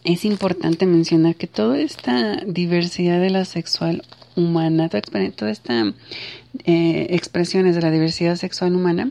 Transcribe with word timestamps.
es 0.04 0.24
importante 0.24 0.86
mencionar 0.86 1.36
que 1.36 1.46
toda 1.46 1.78
esta 1.78 2.36
diversidad 2.46 3.20
de 3.20 3.30
la 3.30 3.44
sexual 3.44 4.02
humana, 4.36 4.88
toda 4.88 5.50
esta 5.50 5.92
eh, 6.64 7.06
expresiones 7.10 7.74
de 7.74 7.82
la 7.82 7.90
diversidad 7.90 8.36
sexual 8.36 8.74
humana, 8.74 9.10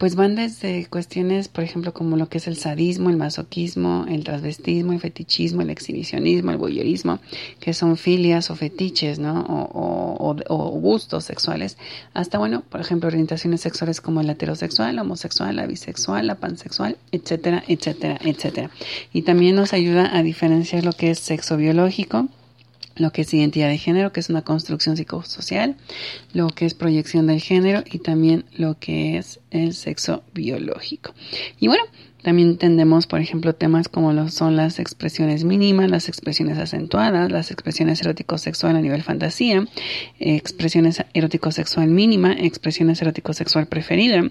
pues 0.00 0.14
van 0.14 0.34
desde 0.34 0.86
cuestiones, 0.86 1.48
por 1.48 1.62
ejemplo, 1.62 1.92
como 1.92 2.16
lo 2.16 2.30
que 2.30 2.38
es 2.38 2.46
el 2.46 2.56
sadismo, 2.56 3.10
el 3.10 3.18
masoquismo, 3.18 4.06
el 4.08 4.24
transvestismo, 4.24 4.94
el 4.94 5.00
fetichismo, 5.00 5.60
el 5.60 5.68
exhibicionismo, 5.68 6.50
el 6.52 6.56
voyeurismo, 6.56 7.18
que 7.60 7.74
son 7.74 7.98
filias 7.98 8.50
o 8.50 8.56
fetiches, 8.56 9.18
¿no? 9.18 9.42
O, 9.42 10.16
o- 10.30 10.36
o- 10.48 10.70
gustos 10.80 11.24
sexuales, 11.24 11.76
hasta, 12.14 12.38
bueno, 12.38 12.62
por 12.66 12.80
ejemplo, 12.80 13.08
orientaciones 13.08 13.60
sexuales 13.60 14.00
como 14.00 14.22
el 14.22 14.30
heterosexual, 14.30 14.96
la 14.96 15.02
homosexual, 15.02 15.54
la 15.54 15.66
bisexual, 15.66 16.26
la 16.26 16.36
pansexual, 16.36 16.96
etcétera, 17.12 17.62
etcétera, 17.68 18.18
etcétera. 18.24 18.70
Y 19.12 19.20
también 19.22 19.54
nos 19.54 19.74
ayuda 19.74 20.16
a 20.16 20.22
diferenciar 20.22 20.82
lo 20.82 20.92
que 20.94 21.10
es 21.10 21.18
sexo 21.18 21.58
biológico, 21.58 22.26
lo 22.96 23.12
que 23.12 23.22
es 23.22 23.32
identidad 23.32 23.68
de 23.68 23.78
género, 23.78 24.12
que 24.12 24.20
es 24.20 24.28
una 24.28 24.42
construcción 24.42 24.96
psicosocial, 24.96 25.76
lo 26.34 26.48
que 26.48 26.66
es 26.66 26.74
proyección 26.74 27.28
del 27.28 27.40
género 27.40 27.82
y 27.90 27.98
también 28.00 28.44
lo 28.58 28.78
que 28.78 29.16
es 29.16 29.40
el 29.50 29.74
sexo 29.74 30.22
biológico. 30.32 31.14
Y 31.58 31.68
bueno, 31.68 31.84
también 32.22 32.50
entendemos, 32.50 33.06
por 33.06 33.20
ejemplo, 33.20 33.54
temas 33.54 33.88
como 33.88 34.12
lo 34.12 34.28
son 34.28 34.56
las 34.56 34.78
expresiones 34.78 35.44
mínimas, 35.44 35.90
las 35.90 36.08
expresiones 36.08 36.58
acentuadas, 36.58 37.32
las 37.32 37.50
expresiones 37.50 38.00
erótico-sexual 38.02 38.76
a 38.76 38.80
nivel 38.80 39.02
fantasía, 39.02 39.66
expresiones 40.18 41.02
erótico-sexual 41.14 41.88
mínima, 41.88 42.32
expresiones 42.32 43.00
erótico-sexual 43.00 43.66
preferida, 43.66 44.22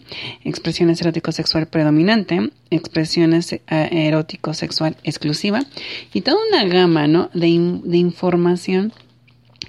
expresiones 0.44 1.02
erótico-sexual 1.02 1.68
predominante, 1.68 2.52
expresiones 2.70 3.54
eh, 3.54 3.62
erótico-sexual 3.70 4.96
exclusiva 5.04 5.62
y 6.14 6.22
toda 6.22 6.38
una 6.48 6.66
gama 6.66 7.08
¿no? 7.08 7.32
de, 7.34 7.80
de 7.84 7.98
información 7.98 8.94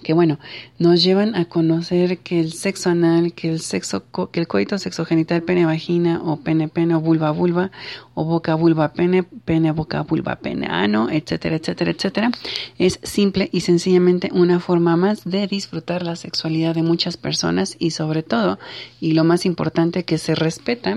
que 0.03 0.13
bueno, 0.13 0.39
nos 0.79 1.03
llevan 1.03 1.35
a 1.35 1.45
conocer 1.45 2.19
que 2.19 2.41
el 2.41 2.53
sexo 2.53 2.91
anal, 2.91 3.33
que 3.33 3.51
el 3.51 3.61
sexo, 3.61 4.05
que 4.31 4.41
el 4.41 4.49
coito 4.49 4.79
sexogenital 4.79 5.43
pene 5.43 5.65
vagina 5.65 6.21
o 6.23 6.39
pene 6.39 6.69
pene 6.69 6.95
o 6.95 7.01
vulva 7.01 7.31
vulva 7.31 7.71
o 8.15 8.25
boca 8.25 8.55
vulva 8.55 8.93
pene, 8.93 9.23
pene 9.23 9.73
boca 9.73 10.03
vulva 10.03 10.37
pene 10.37 10.67
ano, 10.69 11.09
etcétera, 11.11 11.57
etcétera, 11.57 11.91
etcétera, 11.91 12.31
es 12.79 13.01
simple 13.03 13.49
y 13.53 13.61
sencillamente 13.61 14.31
una 14.33 14.61
forma 14.61 14.97
más 14.97 15.25
de 15.25 15.47
disfrutar 15.47 16.03
la 16.03 16.17
sexualidad 16.17 16.75
de 16.75 16.83
muchas 16.83 17.17
personas 17.17 17.77
y 17.79 17.91
sobre 17.91 18.23
todo, 18.23 18.59
y 19.01 19.13
lo 19.13 19.25
más 19.25 19.47
importante, 19.47 20.05
que 20.05 20.19
se 20.19 20.35
respeta 20.35 20.97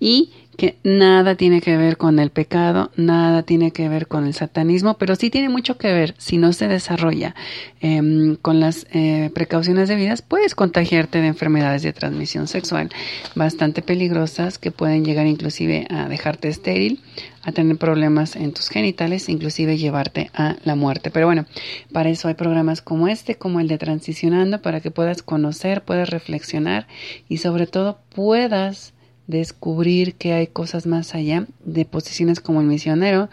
y 0.00 0.30
que 0.54 0.76
nada 0.82 1.34
tiene 1.34 1.60
que 1.60 1.76
ver 1.76 1.96
con 1.96 2.18
el 2.18 2.30
pecado, 2.30 2.90
nada 2.96 3.42
tiene 3.42 3.70
que 3.72 3.88
ver 3.88 4.06
con 4.06 4.26
el 4.26 4.34
satanismo, 4.34 4.94
pero 4.98 5.16
sí 5.16 5.30
tiene 5.30 5.48
mucho 5.48 5.78
que 5.78 5.92
ver 5.92 6.14
si 6.18 6.38
no 6.38 6.52
se 6.52 6.68
desarrolla 6.68 7.34
em, 7.80 8.36
con 8.36 8.60
las 8.60 8.86
eh, 8.92 9.30
precauciones 9.34 9.88
debidas, 9.88 10.22
puedes 10.22 10.54
contagiarte 10.54 11.20
de 11.20 11.28
enfermedades 11.28 11.82
de 11.82 11.92
transmisión 11.92 12.46
sexual 12.48 12.90
bastante 13.34 13.82
peligrosas 13.82 14.58
que 14.58 14.70
pueden 14.70 15.04
llegar 15.04 15.26
inclusive 15.26 15.86
a 15.90 16.08
dejarte 16.08 16.48
estéril, 16.48 17.00
a 17.44 17.52
tener 17.52 17.76
problemas 17.76 18.36
en 18.36 18.52
tus 18.52 18.68
genitales, 18.68 19.28
inclusive 19.28 19.76
llevarte 19.76 20.30
a 20.34 20.56
la 20.64 20.74
muerte. 20.74 21.10
Pero 21.10 21.26
bueno, 21.26 21.44
para 21.92 22.08
eso 22.08 22.28
hay 22.28 22.34
programas 22.34 22.80
como 22.80 23.06
este, 23.08 23.36
como 23.36 23.60
el 23.60 23.68
de 23.68 23.78
Transicionando, 23.78 24.62
para 24.62 24.80
que 24.80 24.90
puedas 24.90 25.22
conocer, 25.22 25.82
puedas 25.82 26.08
reflexionar 26.08 26.86
y 27.28 27.38
sobre 27.38 27.66
todo 27.66 27.98
puedas 28.14 28.93
descubrir 29.26 30.14
que 30.14 30.32
hay 30.32 30.46
cosas 30.46 30.86
más 30.86 31.14
allá 31.14 31.46
de 31.64 31.84
posiciones 31.84 32.40
como 32.40 32.60
el 32.60 32.66
misionero, 32.66 33.28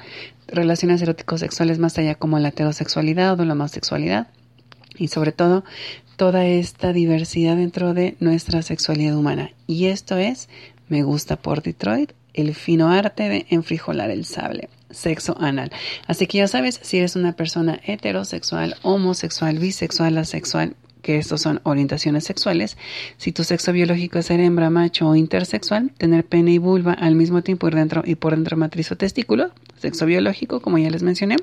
relaciones 0.47 1.01
eróticos 1.01 1.39
sexuales 1.39 1.79
más 1.79 1.97
allá 1.97 2.15
como 2.15 2.39
la 2.39 2.49
heterosexualidad 2.49 3.39
o 3.39 3.45
la 3.45 3.53
homosexualidad 3.53 4.27
y 4.97 5.07
sobre 5.07 5.31
todo 5.31 5.63
toda 6.15 6.45
esta 6.45 6.93
diversidad 6.93 7.55
dentro 7.55 7.93
de 7.93 8.15
nuestra 8.19 8.61
sexualidad 8.61 9.17
humana. 9.17 9.51
Y 9.67 9.85
esto 9.85 10.17
es 10.17 10.49
Me 10.87 11.03
gusta 11.03 11.37
por 11.37 11.63
Detroit, 11.63 12.11
el 12.33 12.53
fino 12.53 12.89
arte 12.89 13.29
de 13.29 13.45
enfrijolar 13.49 14.11
el 14.11 14.25
sable. 14.25 14.69
Sexo 14.89 15.37
anal. 15.39 15.71
Así 16.05 16.27
que 16.27 16.39
ya 16.39 16.47
sabes, 16.47 16.79
si 16.83 16.97
eres 16.97 17.15
una 17.15 17.33
persona 17.33 17.79
heterosexual, 17.85 18.75
homosexual, 18.81 19.57
bisexual, 19.57 20.17
asexual, 20.17 20.75
que 21.01 21.17
estos 21.17 21.41
son 21.41 21.59
orientaciones 21.63 22.23
sexuales, 22.23 22.77
si 23.17 23.31
tu 23.31 23.43
sexo 23.43 23.71
biológico 23.73 24.19
es 24.19 24.27
ser 24.27 24.39
hembra, 24.39 24.69
macho 24.69 25.09
o 25.09 25.15
intersexual, 25.15 25.91
tener 25.97 26.25
pene 26.25 26.53
y 26.53 26.57
vulva 26.57 26.93
al 26.93 27.15
mismo 27.15 27.41
tiempo 27.41 27.67
y, 27.67 27.71
dentro, 27.71 28.03
y 28.05 28.15
por 28.15 28.35
dentro 28.35 28.57
matriz 28.57 28.91
o 28.91 28.95
testículo, 28.95 29.51
sexo 29.77 30.05
biológico, 30.05 30.61
como 30.61 30.77
ya 30.77 30.89
les 30.89 31.01
mencioné, 31.01 31.37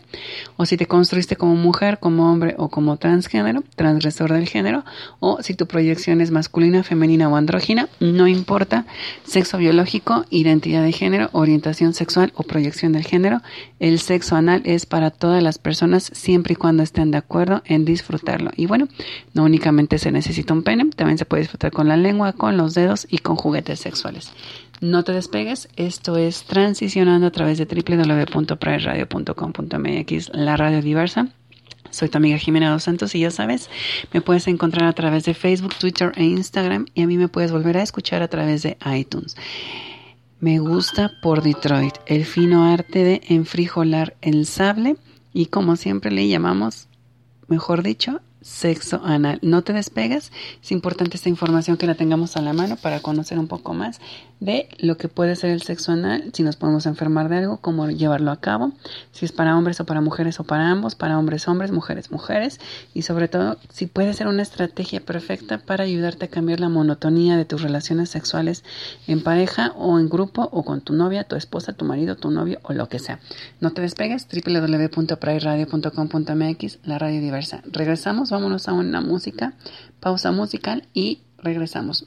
o 0.56 0.64
si 0.64 0.76
te 0.76 0.86
construiste 0.86 1.36
como 1.36 1.56
mujer, 1.56 1.98
como 1.98 2.30
hombre 2.30 2.54
o 2.56 2.68
como 2.68 2.96
transgénero, 2.96 3.64
transgresor 3.74 4.32
del 4.32 4.48
género, 4.48 4.84
o 5.18 5.42
si 5.42 5.54
tu 5.54 5.66
proyección 5.66 6.20
es 6.20 6.30
masculina, 6.30 6.84
femenina 6.84 7.28
o 7.28 7.36
andrógina, 7.36 7.88
no 8.00 8.28
importa, 8.28 8.86
sexo 9.24 9.58
biológico, 9.58 10.24
identidad 10.30 10.82
de 10.82 10.92
género, 10.92 11.30
orientación 11.32 11.94
sexual 11.94 12.32
o 12.36 12.44
proyección 12.44 12.92
del 12.92 13.04
género, 13.04 13.42
el 13.80 13.98
sexo 13.98 14.36
anal 14.36 14.62
es 14.64 14.86
para 14.86 15.10
todas 15.10 15.42
las 15.42 15.58
personas 15.58 16.10
siempre 16.14 16.52
y 16.52 16.56
cuando 16.56 16.82
estén 16.82 17.10
de 17.10 17.18
acuerdo 17.18 17.62
en 17.64 17.84
disfrutarlo. 17.84 18.50
Y 18.56 18.66
bueno, 18.66 18.88
no 19.34 19.47
únicamente 19.48 19.98
se 19.98 20.12
necesita 20.12 20.54
un 20.54 20.62
pene, 20.62 20.88
también 20.94 21.18
se 21.18 21.24
puede 21.24 21.42
disfrutar 21.42 21.72
con 21.72 21.88
la 21.88 21.96
lengua, 21.96 22.32
con 22.32 22.56
los 22.56 22.74
dedos 22.74 23.08
y 23.10 23.18
con 23.18 23.34
juguetes 23.36 23.80
sexuales. 23.80 24.32
No 24.80 25.02
te 25.02 25.10
despegues, 25.12 25.68
esto 25.76 26.16
es 26.16 26.44
Transicionando 26.44 27.26
a 27.26 27.32
través 27.32 27.58
de 27.58 27.64
www.praeradio.com.mx, 27.64 30.30
la 30.34 30.56
radio 30.56 30.80
diversa. 30.80 31.30
Soy 31.90 32.08
tu 32.08 32.18
amiga 32.18 32.38
Jimena 32.38 32.70
Dos 32.70 32.84
Santos 32.84 33.14
y 33.14 33.20
ya 33.20 33.30
sabes, 33.30 33.70
me 34.12 34.20
puedes 34.20 34.46
encontrar 34.46 34.86
a 34.86 34.92
través 34.92 35.24
de 35.24 35.32
Facebook, 35.34 35.74
Twitter 35.74 36.12
e 36.16 36.24
Instagram 36.24 36.86
y 36.94 37.02
a 37.02 37.06
mí 37.06 37.16
me 37.16 37.28
puedes 37.28 37.50
volver 37.50 37.78
a 37.78 37.82
escuchar 37.82 38.22
a 38.22 38.28
través 38.28 38.62
de 38.62 38.76
iTunes. 38.94 39.36
Me 40.38 40.60
gusta 40.60 41.12
por 41.22 41.42
Detroit, 41.42 41.94
el 42.06 42.24
fino 42.24 42.64
arte 42.64 43.02
de 43.02 43.22
enfrijolar 43.28 44.16
el 44.20 44.46
sable 44.46 44.96
y 45.32 45.46
como 45.46 45.74
siempre 45.76 46.12
le 46.12 46.28
llamamos, 46.28 46.88
mejor 47.48 47.82
dicho, 47.82 48.20
sexo 48.48 49.00
anal. 49.04 49.38
No 49.42 49.62
te 49.62 49.72
despegas, 49.72 50.32
es 50.62 50.72
importante 50.72 51.16
esta 51.16 51.28
información 51.28 51.76
que 51.76 51.86
la 51.86 51.94
tengamos 51.94 52.36
a 52.36 52.42
la 52.42 52.52
mano 52.52 52.76
para 52.76 53.00
conocer 53.00 53.38
un 53.38 53.46
poco 53.46 53.74
más 53.74 54.00
de 54.40 54.68
lo 54.78 54.96
que 54.96 55.08
puede 55.08 55.36
ser 55.36 55.50
el 55.50 55.62
sexo 55.62 55.92
anal, 55.92 56.30
si 56.32 56.42
nos 56.42 56.56
podemos 56.56 56.86
enfermar 56.86 57.28
de 57.28 57.38
algo, 57.38 57.58
cómo 57.58 57.88
llevarlo 57.90 58.30
a 58.30 58.40
cabo, 58.40 58.72
si 59.12 59.24
es 59.24 59.32
para 59.32 59.56
hombres 59.56 59.80
o 59.80 59.84
para 59.84 60.00
mujeres 60.00 60.38
o 60.40 60.44
para 60.44 60.70
ambos, 60.70 60.94
para 60.94 61.18
hombres 61.18 61.48
hombres, 61.48 61.72
mujeres 61.72 62.10
mujeres 62.10 62.60
y 62.94 63.02
sobre 63.02 63.28
todo 63.28 63.58
si 63.70 63.86
puede 63.86 64.14
ser 64.14 64.26
una 64.26 64.42
estrategia 64.42 65.00
perfecta 65.00 65.58
para 65.58 65.84
ayudarte 65.84 66.24
a 66.26 66.28
cambiar 66.28 66.60
la 66.60 66.68
monotonía 66.68 67.36
de 67.36 67.44
tus 67.44 67.62
relaciones 67.62 68.10
sexuales 68.10 68.64
en 69.06 69.22
pareja 69.22 69.72
o 69.76 69.98
en 69.98 70.08
grupo 70.08 70.48
o 70.52 70.64
con 70.64 70.80
tu 70.80 70.94
novia, 70.94 71.24
tu 71.24 71.34
esposa, 71.36 71.72
tu 71.72 71.84
marido, 71.84 72.16
tu 72.16 72.30
novio 72.30 72.58
o 72.62 72.72
lo 72.72 72.88
que 72.88 72.98
sea. 72.98 73.20
No 73.60 73.72
te 73.72 73.82
despegues, 73.82 74.26
www.prairadio.com.mx, 74.28 76.78
la 76.84 76.98
radio 76.98 77.20
diversa. 77.20 77.62
Regresamos, 77.70 78.30
vámonos 78.30 78.68
a 78.68 78.72
una 78.72 79.00
música, 79.00 79.54
pausa 80.00 80.32
musical 80.32 80.82
y 80.92 81.20
regresamos. 81.38 82.06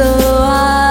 So 0.00 0.06
I 0.06 0.89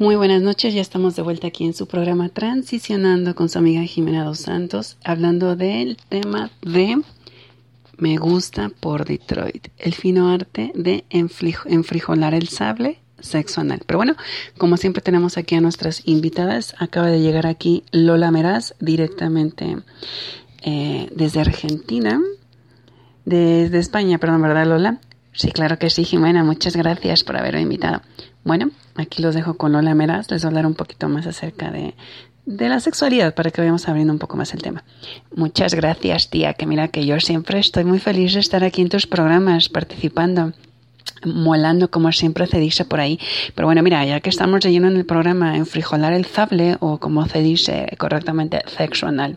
Muy 0.00 0.14
buenas 0.14 0.40
noches, 0.42 0.74
ya 0.74 0.80
estamos 0.80 1.16
de 1.16 1.22
vuelta 1.22 1.48
aquí 1.48 1.64
en 1.64 1.74
su 1.74 1.88
programa 1.88 2.28
Transicionando 2.28 3.34
con 3.34 3.48
su 3.48 3.58
amiga 3.58 3.82
Jimena 3.82 4.22
Dos 4.22 4.38
Santos, 4.38 4.96
hablando 5.02 5.56
del 5.56 5.96
tema 6.08 6.52
de 6.62 7.02
Me 7.96 8.16
gusta 8.16 8.70
por 8.78 9.04
Detroit, 9.04 9.66
el 9.76 9.94
fino 9.94 10.30
arte 10.30 10.70
de 10.76 11.04
enfrijolar 11.10 12.32
el 12.32 12.48
sable 12.48 13.00
sexo 13.18 13.60
anal. 13.60 13.80
Pero 13.86 13.98
bueno, 13.98 14.14
como 14.56 14.76
siempre 14.76 15.02
tenemos 15.02 15.36
aquí 15.36 15.56
a 15.56 15.60
nuestras 15.60 16.06
invitadas, 16.06 16.76
acaba 16.78 17.08
de 17.08 17.20
llegar 17.20 17.48
aquí 17.48 17.82
Lola 17.90 18.30
Meraz 18.30 18.76
directamente 18.78 19.78
eh, 20.62 21.10
desde 21.12 21.40
Argentina, 21.40 22.22
desde 23.24 23.80
España, 23.80 24.18
perdón, 24.18 24.42
¿verdad 24.42 24.64
Lola? 24.64 25.00
Sí, 25.32 25.50
claro 25.50 25.76
que 25.80 25.90
sí, 25.90 26.04
Jimena, 26.04 26.44
muchas 26.44 26.76
gracias 26.76 27.24
por 27.24 27.36
haberme 27.36 27.62
invitado. 27.62 28.00
Bueno, 28.48 28.70
aquí 28.94 29.20
los 29.20 29.34
dejo 29.34 29.58
con 29.58 29.72
Lola 29.72 29.94
Meraz, 29.94 30.30
les 30.30 30.40
voy 30.40 30.46
a 30.46 30.48
hablar 30.48 30.66
un 30.66 30.72
poquito 30.72 31.06
más 31.10 31.26
acerca 31.26 31.70
de, 31.70 31.92
de 32.46 32.70
la 32.70 32.80
sexualidad 32.80 33.34
para 33.34 33.50
que 33.50 33.60
vayamos 33.60 33.86
abriendo 33.86 34.10
un 34.10 34.18
poco 34.18 34.38
más 34.38 34.54
el 34.54 34.62
tema. 34.62 34.84
Muchas 35.36 35.74
gracias, 35.74 36.30
tía, 36.30 36.54
que 36.54 36.64
mira 36.64 36.88
que 36.88 37.04
yo 37.04 37.20
siempre 37.20 37.58
estoy 37.58 37.84
muy 37.84 37.98
feliz 37.98 38.32
de 38.32 38.40
estar 38.40 38.64
aquí 38.64 38.80
en 38.80 38.88
tus 38.88 39.06
programas 39.06 39.68
participando 39.68 40.54
molando 41.24 41.90
como 41.90 42.10
siempre 42.12 42.46
se 42.46 42.58
dice 42.58 42.84
por 42.84 43.00
ahí. 43.00 43.18
Pero 43.54 43.68
bueno, 43.68 43.82
mira, 43.82 44.04
ya 44.06 44.20
que 44.20 44.30
estamos 44.30 44.60
de 44.60 44.70
lleno 44.70 44.88
en 44.88 44.96
el 44.96 45.04
programa 45.04 45.56
en 45.56 45.66
frijolar 45.66 46.12
el 46.12 46.24
sable 46.24 46.76
o 46.80 46.98
como 46.98 47.26
se 47.26 47.40
dice 47.40 47.86
correctamente 47.98 48.62
sexo 48.66 49.06
anal, 49.06 49.36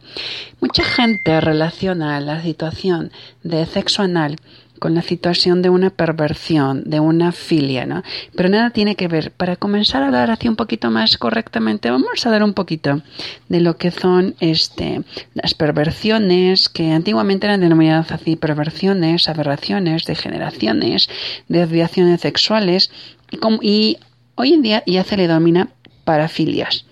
mucha 0.60 0.84
gente 0.84 1.42
relaciona 1.42 2.20
la 2.22 2.42
situación 2.42 3.12
de 3.44 3.66
sexo 3.66 4.04
anal 4.04 4.38
con 4.82 4.96
la 4.96 5.04
situación 5.04 5.62
de 5.62 5.70
una 5.70 5.92
perversión, 5.92 6.82
de 6.90 7.00
una 7.00 7.32
filia, 7.32 7.86
¿no? 7.86 8.02
Pero 8.36 8.50
nada 8.50 8.72
tiene 8.72 8.96
que 8.96 9.08
ver. 9.08 9.30
Para 9.32 9.56
comenzar 9.56 10.02
a 10.02 10.08
hablar 10.08 10.32
así 10.32 10.48
un 10.50 10.56
poquito 10.56 10.90
más 10.90 11.20
correctamente, 11.20 11.92
vamos 11.92 12.26
a 12.26 12.32
dar 12.32 12.44
un 12.44 12.54
poquito 12.56 13.04
de 13.48 13.60
lo 13.62 13.78
que 13.78 13.92
son 13.92 14.34
este, 14.40 15.04
las 15.36 15.54
perversiones, 15.54 16.68
que 16.68 16.92
antiguamente 16.94 17.46
eran 17.46 17.62
denominadas 17.62 18.12
así, 18.12 18.36
perversiones, 18.36 19.30
aberraciones, 19.30 20.06
degeneraciones, 20.06 21.10
desviaciones 21.48 22.22
sexuales, 22.22 22.90
y, 23.30 23.38
como- 23.38 23.60
y 23.62 23.98
hoy 24.34 24.54
en 24.54 24.64
día 24.64 24.82
ya 24.88 25.04
se 25.04 25.16
le 25.16 25.28
denomina 25.28 25.70
parafilias 26.06 26.86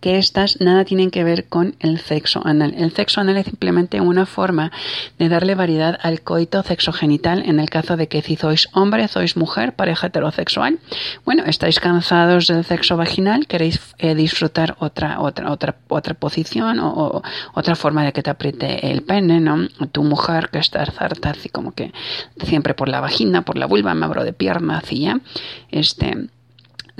que 0.00 0.18
estas 0.18 0.60
nada 0.60 0.84
tienen 0.84 1.10
que 1.10 1.24
ver 1.24 1.46
con 1.46 1.76
el 1.80 1.98
sexo 1.98 2.40
anal. 2.44 2.74
El 2.76 2.92
sexo 2.92 3.20
anal 3.20 3.36
es 3.36 3.46
simplemente 3.46 4.00
una 4.00 4.26
forma 4.26 4.72
de 5.18 5.28
darle 5.28 5.54
variedad 5.54 5.98
al 6.02 6.22
coito 6.22 6.62
sexogenital 6.62 7.42
en 7.46 7.60
el 7.60 7.70
caso 7.70 7.96
de 7.96 8.08
que 8.08 8.22
si 8.22 8.36
sois 8.36 8.68
hombre, 8.72 9.06
sois 9.08 9.36
mujer, 9.36 9.74
pareja 9.74 10.08
heterosexual, 10.08 10.78
bueno, 11.24 11.44
estáis 11.46 11.80
cansados 11.80 12.46
del 12.46 12.64
sexo 12.64 12.96
vaginal, 12.96 13.46
queréis 13.46 13.80
eh, 13.98 14.14
disfrutar 14.14 14.76
otra, 14.78 15.20
otra, 15.20 15.50
otra, 15.50 15.76
otra 15.88 16.14
posición 16.14 16.78
o, 16.80 17.22
otra 17.54 17.76
forma 17.76 18.04
de 18.04 18.12
que 18.12 18.22
te 18.22 18.30
apriete 18.30 18.90
el 18.90 19.02
pene, 19.02 19.40
¿no? 19.40 19.68
Tu 19.92 20.02
mujer 20.02 20.50
que 20.50 20.58
está 20.58 20.82
harta 20.82 21.30
así 21.30 21.48
como 21.48 21.72
que 21.72 21.92
siempre 22.44 22.74
por 22.74 22.88
la 22.88 23.00
vagina, 23.00 23.42
por 23.42 23.56
la 23.56 23.66
vulva, 23.66 23.94
me 23.94 24.06
abro 24.06 24.24
de 24.24 24.32
piernas 24.32 24.90
y 24.90 25.00
ya, 25.00 25.20
este 25.70 26.30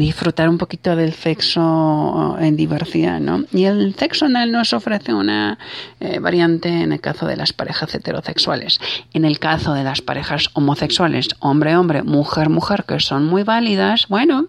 disfrutar 0.00 0.48
un 0.48 0.56
poquito 0.56 0.96
del 0.96 1.12
sexo 1.12 2.36
en 2.40 2.56
diversidad, 2.56 3.20
¿no? 3.20 3.44
Y 3.52 3.64
el 3.64 3.94
sexo 3.94 4.24
anal 4.24 4.50
nos 4.50 4.72
ofrece 4.72 5.12
una 5.12 5.58
eh, 6.00 6.18
variante 6.18 6.68
en 6.68 6.92
el 6.92 7.00
caso 7.00 7.26
de 7.26 7.36
las 7.36 7.52
parejas 7.52 7.94
heterosexuales. 7.94 8.80
En 9.12 9.26
el 9.26 9.38
caso 9.38 9.74
de 9.74 9.84
las 9.84 10.00
parejas 10.00 10.48
homosexuales, 10.54 11.28
hombre-hombre, 11.40 12.02
mujer-mujer, 12.02 12.84
que 12.84 12.98
son 13.00 13.26
muy 13.26 13.42
válidas, 13.42 14.08
bueno, 14.08 14.46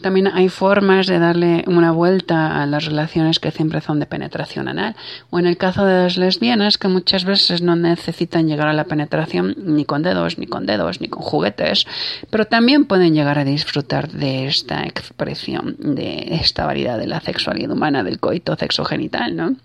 también 0.00 0.28
hay 0.28 0.48
formas 0.48 1.06
de 1.06 1.18
darle 1.18 1.64
una 1.66 1.92
vuelta 1.92 2.62
a 2.62 2.66
las 2.66 2.86
relaciones 2.86 3.40
que 3.40 3.50
siempre 3.50 3.80
son 3.82 4.00
de 4.00 4.06
penetración 4.06 4.68
anal. 4.68 4.96
O 5.30 5.38
en 5.38 5.46
el 5.46 5.56
caso 5.58 5.84
de 5.84 6.02
las 6.02 6.16
lesbianas, 6.16 6.78
que 6.78 6.88
muchas 6.88 7.24
veces 7.24 7.60
no 7.60 7.76
necesitan 7.76 8.48
llegar 8.48 8.68
a 8.68 8.72
la 8.72 8.84
penetración 8.84 9.54
ni 9.58 9.84
con 9.84 10.02
dedos, 10.02 10.38
ni 10.38 10.46
con 10.46 10.64
dedos, 10.64 11.00
ni 11.00 11.08
con 11.08 11.22
juguetes, 11.22 11.86
pero 12.30 12.46
también 12.46 12.86
pueden 12.86 13.14
llegar 13.14 13.38
a 13.38 13.44
disfrutar 13.44 14.10
de 14.10 14.46
esta 14.46 14.84
expresión, 15.00 15.76
de 15.78 16.34
esta 16.40 16.66
variedad 16.66 16.98
de 16.98 17.06
la 17.06 17.20
sexualidad 17.20 17.70
humana, 17.72 18.02
del 18.02 18.20
coito 18.20 18.56
sexogenital, 18.56 19.36
¿no? 19.36 19.56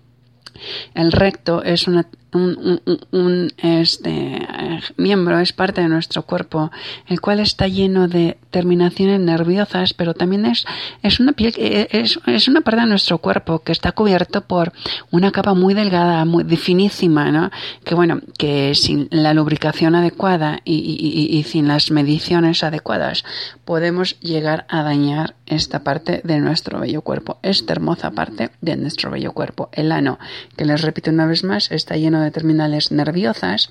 El 0.94 1.12
recto 1.12 1.62
es 1.62 1.86
una- 1.88 2.06
un, 2.32 3.52
este, 3.58 4.10
eh, 4.10 4.80
miembro, 4.96 5.38
es 5.38 5.52
parte 5.52 5.80
de 5.80 5.88
nuestro 5.88 6.22
cuerpo, 6.22 6.70
el 7.06 7.20
cual 7.20 7.40
está 7.40 7.66
lleno 7.68 8.08
de 8.08 8.38
terminaciones 8.50 9.20
nerviosas, 9.20 9.94
pero 9.94 10.14
también 10.14 10.46
es, 10.46 10.64
es, 11.02 11.20
una 11.20 11.32
piel, 11.32 11.52
que- 11.52 11.88
es, 11.90 12.18
es 12.26 12.48
una 12.48 12.60
parte 12.60 12.80
de 12.82 12.86
nuestro 12.86 13.18
cuerpo 13.18 13.60
que 13.60 13.72
está 13.72 13.92
cubierto 13.92 14.42
por 14.42 14.72
una 15.10 15.30
capa 15.32 15.54
muy 15.54 15.74
delgada, 15.74 16.24
muy 16.24 16.44
finísima, 16.56 17.30
¿no? 17.30 17.50
Que 17.84 17.94
bueno, 17.94 18.20
que 18.38 18.74
sin 18.74 19.08
la 19.10 19.34
lubricación 19.34 19.94
adecuada 19.94 20.60
y, 20.64 20.74
y- 20.74 21.34
y- 21.34 21.38
y 21.38 21.42
sin 21.44 21.68
las 21.68 21.90
mediciones 21.90 22.62
adecuadas 22.64 23.24
podemos 23.64 24.18
llegar 24.20 24.66
a 24.68 24.82
dañar 24.82 25.34
esta 25.46 25.82
parte 25.84 26.20
de 26.24 26.38
nuestro 26.40 26.80
bello 26.80 27.02
cuerpo, 27.02 27.38
esta 27.42 27.72
hermosa 27.72 28.10
parte 28.12 28.50
de 28.60 28.76
nuestro 28.76 29.10
bello 29.10 29.32
cuerpo, 29.32 29.68
el 29.72 29.92
ano, 29.92 30.18
que 30.56 30.64
les 30.64 30.82
repito 30.82 31.10
una 31.10 31.26
vez 31.26 31.44
más, 31.44 31.70
está 31.70 31.96
lleno 31.96 32.19
de 32.22 32.30
terminales 32.30 32.90
nerviosas 32.92 33.70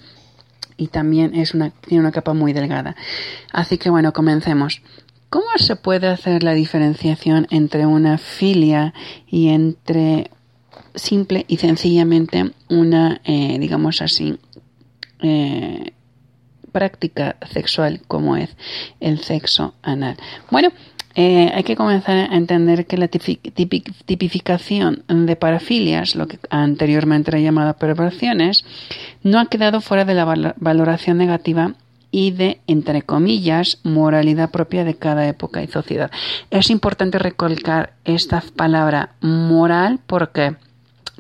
y 0.78 0.88
también 0.88 1.36
es 1.36 1.54
una, 1.54 1.72
tiene 1.72 2.02
una 2.02 2.12
capa 2.12 2.34
muy 2.34 2.54
delgada. 2.54 2.96
Así 3.52 3.78
que 3.78 3.90
bueno, 3.90 4.14
comencemos. 4.14 4.82
¿Cómo 5.30 5.46
se 5.58 5.76
puede 5.76 6.08
hacer 6.08 6.42
la 6.44 6.54
diferenciación 6.54 7.46
entre 7.52 7.86
una 7.86 8.18
filia 8.18 8.94
y 9.28 9.50
entre 9.50 10.32
simple 10.96 11.46
y 11.48 11.58
sencillamente 11.58 12.52
una, 12.68 13.22
eh, 13.24 13.58
digamos 13.60 14.02
así, 14.02 14.40
eh, 15.22 15.94
práctica 16.70 17.36
sexual 17.52 18.02
como 18.08 18.38
es 18.38 18.56
el 19.00 19.20
sexo 19.20 19.74
anal. 19.82 20.18
Bueno, 20.52 20.70
eh, 21.22 21.52
hay 21.54 21.64
que 21.64 21.76
comenzar 21.76 22.16
a 22.32 22.36
entender 22.38 22.86
que 22.86 22.96
la 22.98 23.10
tipi- 23.10 23.42
tipi- 23.54 23.84
tipificación 24.06 25.04
de 25.10 25.36
parafilias, 25.36 26.16
lo 26.16 26.28
que 26.30 26.40
anteriormente 26.50 27.32
era 27.32 27.40
llamado 27.40 27.74
perversiones, 27.74 28.64
no 29.22 29.38
ha 29.40 29.48
quedado 29.48 29.82
fuera 29.82 30.06
de 30.06 30.14
la 30.14 30.24
val- 30.24 30.54
valoración 30.58 31.18
negativa 31.18 31.74
y 32.10 32.32
de, 32.32 32.62
entre 32.68 33.02
comillas, 33.02 33.80
moralidad 33.84 34.50
propia 34.50 34.86
de 34.86 34.96
cada 34.96 35.28
época 35.28 35.62
y 35.62 35.68
sociedad. 35.68 36.10
Es 36.52 36.70
importante 36.70 37.20
recalcar 37.20 37.92
esta 38.06 38.42
palabra 38.56 39.10
moral 39.22 40.00
porque 40.08 40.56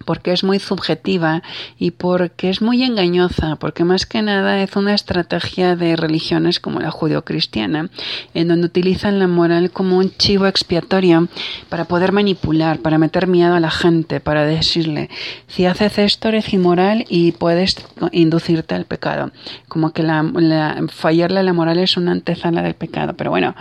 porque 0.05 0.31
es 0.31 0.43
muy 0.43 0.59
subjetiva 0.59 1.43
y 1.77 1.91
porque 1.91 2.49
es 2.49 2.61
muy 2.61 2.83
engañosa, 2.83 3.55
porque 3.57 3.83
más 3.83 4.05
que 4.05 4.21
nada 4.21 4.61
es 4.61 4.75
una 4.75 4.93
estrategia 4.93 5.75
de 5.75 5.95
religiones 5.95 6.59
como 6.59 6.79
la 6.79 6.91
judeocristiana, 6.91 7.89
en 8.33 8.47
donde 8.47 8.67
utilizan 8.67 9.19
la 9.19 9.27
moral 9.27 9.71
como 9.71 9.97
un 9.97 10.11
chivo 10.17 10.47
expiatorio 10.47 11.27
para 11.69 11.85
poder 11.85 12.11
manipular, 12.11 12.79
para 12.79 12.97
meter 12.97 13.27
miedo 13.27 13.55
a 13.55 13.59
la 13.59 13.71
gente, 13.71 14.19
para 14.19 14.45
decirle, 14.45 15.09
si 15.47 15.65
haces 15.65 15.97
esto 15.97 16.29
eres 16.29 16.53
inmoral 16.53 17.05
y 17.09 17.31
puedes 17.33 17.75
inducirte 18.11 18.75
al 18.75 18.85
pecado. 18.85 19.31
Como 19.67 19.91
que 19.91 20.03
la- 20.03 20.83
fallarle 20.89 21.39
a 21.39 21.43
la 21.43 21.53
moral 21.53 21.79
es 21.79 21.97
una 21.97 22.11
antesala 22.11 22.61
del 22.61 22.73
pecado, 22.75 23.13
pero 23.15 23.29
bueno, 23.29 23.55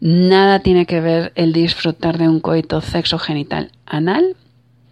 nada 0.00 0.60
tiene 0.60 0.86
que 0.86 1.00
ver 1.00 1.32
el 1.34 1.52
disfrutar 1.52 2.18
de 2.18 2.28
un 2.28 2.40
coito 2.40 2.80
sexo 2.80 3.18
genital 3.18 3.72
anal 3.86 4.36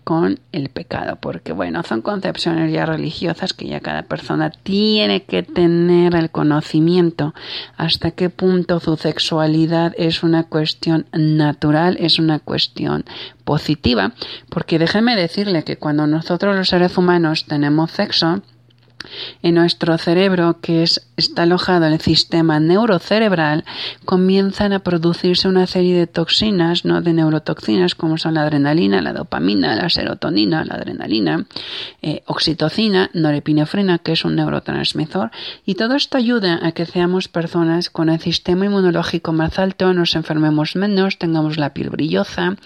con 0.07 0.39
el 0.53 0.69
pecado, 0.69 1.17
porque 1.17 1.51
bueno, 1.51 1.83
son 1.83 2.01
concepciones 2.01 2.73
ya 2.73 2.87
religiosas 2.87 3.53
que 3.53 3.67
ya 3.67 3.81
cada 3.81 4.05
persona 4.05 4.51
tiene 4.51 5.25
que 5.25 5.43
tener 5.43 6.15
el 6.15 6.31
conocimiento. 6.31 7.35
Hasta 7.77 8.13
qué 8.13 8.31
punto 8.31 8.79
su 8.79 8.97
sexualidad 8.97 9.95
es 9.99 10.23
una 10.23 10.45
cuestión 10.45 11.07
natural, 11.13 11.97
es 11.99 12.21
una 12.21 12.39
cuestión 12.39 13.05
positiva, 13.43 14.13
porque 14.49 14.79
déjenme 14.79 15.17
decirle 15.17 15.65
que 15.65 15.77
cuando 15.77 16.07
nosotros 16.07 16.55
los 16.55 16.69
seres 16.69 16.97
humanos 16.97 17.47
tenemos 17.47 17.91
sexo, 17.91 18.43
en 19.43 19.55
nuestro 19.55 19.97
cerebro, 19.99 20.59
que 20.61 20.83
es, 20.83 21.07
está 21.17 21.43
alojado 21.43 21.87
en 21.87 21.95
el 21.95 22.01
sistema 22.01 22.61
neurocerebral, 22.61 23.65
comienzan 24.05 24.73
a 24.73 24.81
producirse 24.81 25.49
una 25.49 25.67
serie 25.67 25.97
de 25.97 26.07
toxinas, 26.07 26.85
¿no? 26.85 27.03
de 27.03 27.13
neurotoxinas, 27.13 27.95
como 27.95 28.19
son 28.19 28.35
la 28.35 28.43
adrenalina, 28.43 29.01
la 29.01 29.13
dopamina, 29.13 29.77
la 29.77 29.89
serotonina, 29.89 30.65
la 30.65 30.75
adrenalina, 30.75 31.47
eh, 32.03 32.23
oxitocina, 32.27 33.11
norepinefrina, 33.13 33.99
que 33.99 34.13
es 34.13 34.25
un 34.25 34.37
neurotransmisor, 34.37 35.31
y 35.65 35.75
todo 35.75 35.95
esto 35.95 36.19
ayuda 36.19 36.61
a 36.63 36.73
que 36.73 36.87
seamos 36.87 37.29
personas 37.29 37.91
con 37.91 38.09
el 38.09 38.21
sistema 38.21 38.67
inmunológico 38.67 39.33
más 39.33 39.59
alto, 39.59 39.93
nos 39.93 40.15
enfermemos 40.15 40.77
menos, 40.77 41.19
tengamos 41.19 41.57
la 41.57 41.73
piel 41.73 41.91
brillosa, 41.91 42.57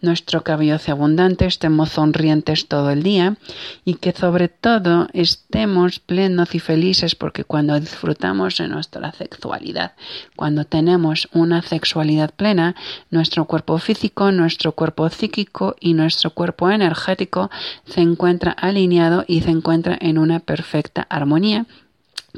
nuestro 0.00 0.42
cabello 0.42 0.78
sea 0.78 0.94
abundante, 0.94 1.46
estemos 1.46 1.90
sonrientes 1.90 2.68
todo 2.68 2.90
el 2.90 3.02
día 3.02 3.36
y 3.84 3.94
que 3.94 4.12
sobre 4.12 4.48
todo 4.48 5.08
estemos 5.12 5.79
plenos 6.06 6.54
y 6.54 6.60
felices 6.60 7.14
porque 7.14 7.44
cuando 7.44 7.78
disfrutamos 7.78 8.58
de 8.58 8.68
nuestra 8.68 9.12
sexualidad, 9.12 9.92
cuando 10.36 10.64
tenemos 10.64 11.28
una 11.32 11.62
sexualidad 11.62 12.30
plena, 12.34 12.74
nuestro 13.10 13.44
cuerpo 13.46 13.78
físico, 13.78 14.30
nuestro 14.32 14.72
cuerpo 14.72 15.08
psíquico 15.08 15.76
y 15.80 15.94
nuestro 15.94 16.30
cuerpo 16.30 16.70
energético 16.70 17.50
se 17.86 18.00
encuentra 18.00 18.52
alineado 18.52 19.24
y 19.26 19.40
se 19.40 19.50
encuentra 19.50 19.96
en 20.00 20.18
una 20.18 20.40
perfecta 20.40 21.02
armonía, 21.08 21.66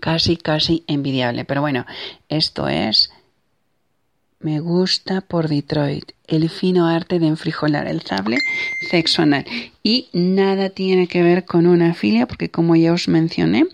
casi, 0.01 0.37
casi 0.37 0.85
envidiable. 0.87 1.45
Pero 1.45 1.61
bueno, 1.61 1.87
esto 2.29 2.69
es 2.69 3.12
me 4.43 4.61
gusta 4.61 5.21
por 5.21 5.49
Detroit, 5.49 6.13
el 6.27 6.51
fino 6.51 6.89
arte 6.89 7.19
de 7.19 7.27
enfrijolar 7.27 7.87
el 7.87 8.03
sable 8.03 8.39
sexo 8.91 9.23
anal. 9.23 9.45
Y 9.83 10.09
nada 10.13 10.71
tiene 10.71 11.07
que 11.07 11.23
ver 11.23 11.45
con 11.45 11.67
una 11.67 11.95
filia, 11.95 12.27
porque 12.27 12.51
como 12.51 12.77
ya 12.77 12.93
os 12.93 13.09
mencioné, 13.09 13.67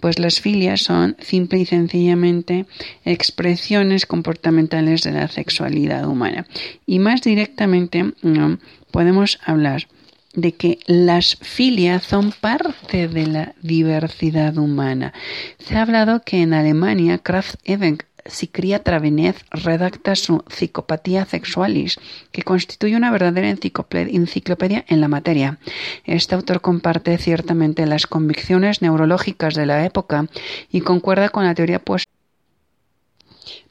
pues 0.00 0.18
las 0.18 0.40
filias 0.40 0.82
son 0.82 1.16
simple 1.20 1.60
y 1.60 1.66
sencillamente 1.66 2.66
expresiones 3.04 4.06
comportamentales 4.06 5.02
de 5.02 5.12
la 5.12 5.28
sexualidad 5.28 6.06
humana. 6.06 6.46
Y 6.86 6.98
más 6.98 7.22
directamente 7.22 8.12
¿no? 8.22 8.58
podemos 8.90 9.38
hablar 9.44 9.88
de 10.34 10.52
que 10.52 10.78
las 10.86 11.36
filias 11.36 12.04
son 12.04 12.30
parte 12.30 13.08
de 13.08 13.26
la 13.26 13.54
diversidad 13.62 14.56
humana. 14.58 15.14
Se 15.58 15.76
ha 15.76 15.82
hablado 15.82 16.22
que 16.22 16.42
en 16.42 16.52
Alemania 16.52 17.18
Kraft 17.18 17.56
Ebing 17.64 17.98
psiquiatra 18.28 18.98
Venez 18.98 19.44
redacta 19.50 20.14
su 20.14 20.44
Psicopatía 20.48 21.24
Sexualis, 21.24 21.98
que 22.32 22.42
constituye 22.42 22.96
una 22.96 23.10
verdadera 23.10 23.50
enciclope- 23.50 24.14
enciclopedia 24.14 24.84
en 24.88 25.00
la 25.00 25.08
materia. 25.08 25.58
Este 26.04 26.34
autor 26.34 26.60
comparte 26.60 27.16
ciertamente 27.18 27.86
las 27.86 28.06
convicciones 28.06 28.82
neurológicas 28.82 29.54
de 29.54 29.66
la 29.66 29.84
época 29.84 30.26
y 30.70 30.80
concuerda 30.80 31.28
con 31.28 31.44
la 31.44 31.54
teoría 31.54 31.78
pues 31.78 32.04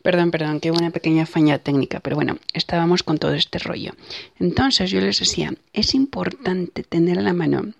Perdón, 0.01 0.29
perdón, 0.31 0.59
que 0.59 0.69
hubo 0.69 0.77
una 0.77 0.91
pequeña 0.91 1.25
falla 1.25 1.57
técnica, 1.57 1.99
pero 1.99 2.15
bueno, 2.15 2.37
estábamos 2.53 3.01
con 3.01 3.17
todo 3.17 3.33
este 3.33 3.57
rollo. 3.57 3.93
Entonces 4.39 4.91
yo 4.91 5.01
les 5.01 5.19
decía, 5.19 5.53
es 5.73 5.95
importante 5.95 6.83
tener 6.83 7.17
a 7.17 7.23
la 7.23 7.33
mano 7.33 7.73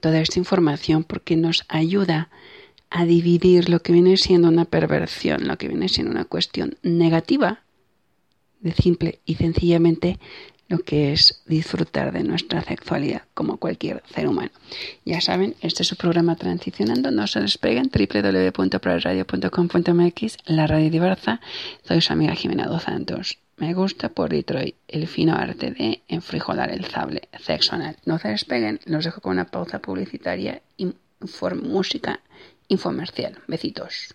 toda 0.00 0.20
esta 0.20 0.40
información 0.40 1.04
porque 1.04 1.36
nos 1.36 1.64
ayuda 1.68 2.30
a 2.94 3.06
dividir 3.06 3.70
lo 3.70 3.80
que 3.80 3.92
viene 3.92 4.18
siendo 4.18 4.48
una 4.48 4.66
perversión, 4.66 5.48
lo 5.48 5.56
que 5.56 5.68
viene 5.68 5.88
siendo 5.88 6.12
una 6.12 6.26
cuestión 6.26 6.76
negativa, 6.82 7.62
de 8.60 8.72
simple 8.72 9.20
y 9.24 9.36
sencillamente 9.36 10.18
lo 10.68 10.80
que 10.80 11.12
es 11.12 11.42
disfrutar 11.46 12.12
de 12.12 12.22
nuestra 12.22 12.60
sexualidad 12.62 13.22
como 13.34 13.56
cualquier 13.56 14.02
ser 14.14 14.28
humano. 14.28 14.50
Ya 15.06 15.22
saben, 15.22 15.54
este 15.62 15.82
es 15.82 15.88
su 15.88 15.96
programa 15.96 16.36
Transicionando, 16.36 17.10
no 17.10 17.26
se 17.26 17.40
despeguen, 17.40 17.90
www.praradio.com.mx, 17.90 20.36
la 20.46 20.66
radio 20.66 20.90
diversa, 20.90 21.40
soy 21.84 22.02
su 22.02 22.12
amiga 22.12 22.34
Jimena 22.34 22.66
Dos 22.66 22.82
Santos. 22.84 23.38
Me 23.56 23.74
gusta 23.74 24.10
por 24.10 24.30
Detroit 24.30 24.76
el 24.88 25.06
fino 25.06 25.34
arte 25.34 25.70
de 25.70 26.02
enfrijolar 26.08 26.70
el 26.70 26.84
sable 26.84 27.28
sexo 27.40 27.74
anal. 27.74 27.96
No 28.04 28.18
se 28.18 28.28
despeguen, 28.28 28.80
los 28.84 29.04
dejo 29.04 29.22
con 29.22 29.32
una 29.32 29.46
pausa 29.46 29.80
publicitaria 29.80 30.60
y 30.76 30.92
música 31.62 32.20
infomercial. 32.72 33.38
Besitos. 33.46 34.14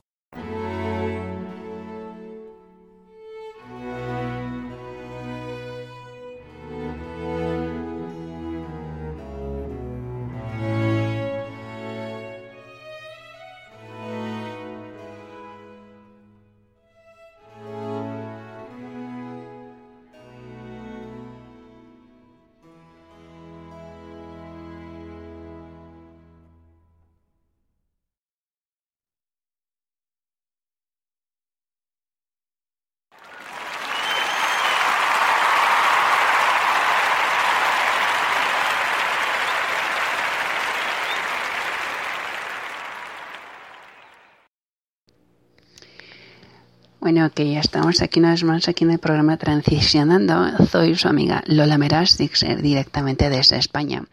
Bueno, 47.01 47.31
que 47.33 47.51
ya 47.51 47.61
estamos 47.61 48.03
aquí 48.03 48.19
una 48.19 48.29
vez 48.29 48.43
más 48.43 48.69
aquí 48.69 48.83
en 48.83 48.91
el 48.91 48.99
programa 48.99 49.35
Transicionando. 49.37 50.67
Soy 50.67 50.93
su 50.93 51.07
amiga 51.07 51.43
Lola 51.47 51.79
Meras, 51.79 52.15
directamente 52.15 53.27
desde 53.31 53.57
España. 53.57 54.03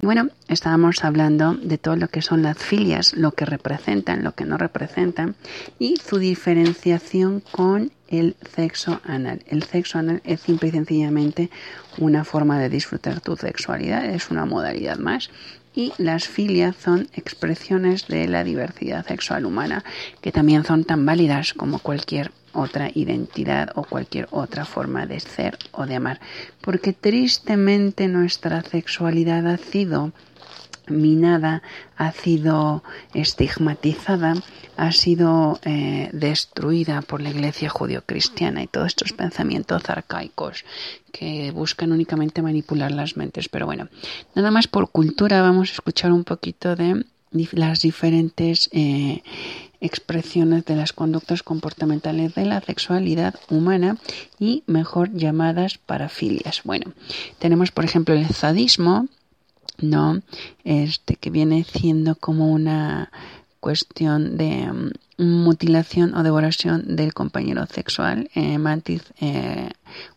Y 0.00 0.06
bueno, 0.06 0.28
estábamos 0.48 1.04
hablando 1.04 1.54
de 1.54 1.78
todo 1.78 1.94
lo 1.94 2.08
que 2.08 2.20
son 2.20 2.42
las 2.42 2.58
filias, 2.58 3.14
lo 3.14 3.30
que 3.30 3.44
representan, 3.44 4.24
lo 4.24 4.34
que 4.34 4.44
no 4.44 4.58
representan 4.58 5.36
y 5.78 5.98
su 5.98 6.18
diferenciación 6.18 7.44
con 7.52 7.92
el 8.08 8.34
sexo 8.56 9.00
anal. 9.04 9.44
El 9.46 9.62
sexo 9.62 9.98
anal 9.98 10.20
es 10.24 10.40
simple 10.40 10.70
y 10.70 10.72
sencillamente 10.72 11.48
una 11.98 12.24
forma 12.24 12.58
de 12.58 12.68
disfrutar 12.68 13.20
tu 13.20 13.36
sexualidad, 13.36 14.04
es 14.04 14.30
una 14.30 14.46
modalidad 14.46 14.98
más 14.98 15.30
y 15.74 15.92
las 15.98 16.28
filias 16.28 16.76
son 16.76 17.08
expresiones 17.14 18.06
de 18.08 18.28
la 18.28 18.44
diversidad 18.44 19.06
sexual 19.06 19.46
humana 19.46 19.84
que 20.20 20.32
también 20.32 20.64
son 20.64 20.84
tan 20.84 21.04
válidas 21.06 21.54
como 21.54 21.78
cualquier 21.78 22.32
otra 22.52 22.90
identidad 22.94 23.70
o 23.74 23.84
cualquier 23.84 24.28
otra 24.30 24.64
forma 24.64 25.06
de 25.06 25.20
ser 25.20 25.58
o 25.72 25.86
de 25.86 25.96
amar. 25.96 26.20
Porque 26.60 26.92
tristemente 26.92 28.08
nuestra 28.08 28.62
sexualidad 28.62 29.46
ha 29.46 29.56
sido 29.56 30.12
minada, 30.88 31.62
ha 31.96 32.12
sido 32.12 32.82
estigmatizada, 33.14 34.34
ha 34.76 34.92
sido 34.92 35.60
eh, 35.64 36.10
destruida 36.12 37.02
por 37.02 37.20
la 37.20 37.30
iglesia 37.30 37.68
judio-cristiana 37.68 38.62
y 38.62 38.66
todos 38.66 38.88
estos 38.88 39.12
pensamientos 39.12 39.88
arcaicos 39.88 40.64
que 41.12 41.50
buscan 41.52 41.92
únicamente 41.92 42.42
manipular 42.42 42.90
las 42.90 43.16
mentes. 43.16 43.48
Pero 43.48 43.66
bueno, 43.66 43.88
nada 44.34 44.50
más 44.50 44.66
por 44.66 44.90
cultura 44.90 45.42
vamos 45.42 45.70
a 45.70 45.72
escuchar 45.72 46.12
un 46.12 46.24
poquito 46.24 46.74
de 46.74 47.04
las 47.52 47.80
diferentes 47.80 48.68
eh, 48.72 49.22
expresiones 49.80 50.64
de 50.64 50.76
las 50.76 50.92
conductas 50.92 51.42
comportamentales 51.42 52.34
de 52.34 52.44
la 52.44 52.60
sexualidad 52.60 53.34
humana 53.50 53.98
y 54.38 54.62
mejor 54.66 55.12
llamadas 55.12 55.78
parafilias. 55.78 56.62
Bueno, 56.64 56.92
tenemos 57.38 57.72
por 57.72 57.84
ejemplo 57.84 58.14
el 58.14 58.28
sadismo, 58.28 59.08
¿no? 59.78 60.20
Este 60.64 61.16
que 61.16 61.30
viene 61.30 61.64
siendo 61.64 62.14
como 62.16 62.52
una 62.52 63.10
cuestión 63.62 64.36
de 64.36 64.68
um, 64.68 64.90
mutilación 65.18 66.16
o 66.16 66.24
devoración 66.26 66.96
del 66.96 67.14
compañero 67.14 67.64
sexual, 67.66 68.28
eh, 68.34 68.58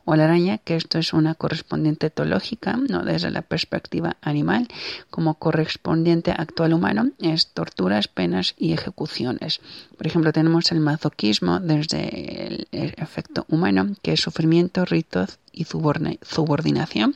o 0.03 0.15
la 0.15 0.23
araña, 0.23 0.58
que 0.58 0.75
esto 0.75 0.97
es 0.97 1.13
una 1.13 1.36
correspondiente 1.36 2.08
etológica, 2.08 2.75
¿no? 2.89 3.03
desde 3.03 3.29
la 3.29 3.43
perspectiva 3.43 4.17
animal, 4.21 4.67
como 5.12 5.36
correspondiente 5.36 6.31
actual 6.31 6.73
humano, 6.73 7.12
es 7.19 7.53
torturas, 7.53 8.07
penas 8.07 8.55
y 8.57 8.74
ejecuciones. 8.74 9.61
Por 9.95 10.07
ejemplo, 10.07 10.34
tenemos 10.34 10.72
el 10.72 10.80
masoquismo 10.80 11.59
desde 11.59 12.47
el, 12.47 12.67
el 12.72 12.95
efecto 12.97 13.45
humano, 13.47 13.95
que 14.01 14.13
es 14.13 14.22
sufrimiento, 14.22 14.86
ritos 14.86 15.38
y 15.51 15.65
subordinación, 15.65 17.15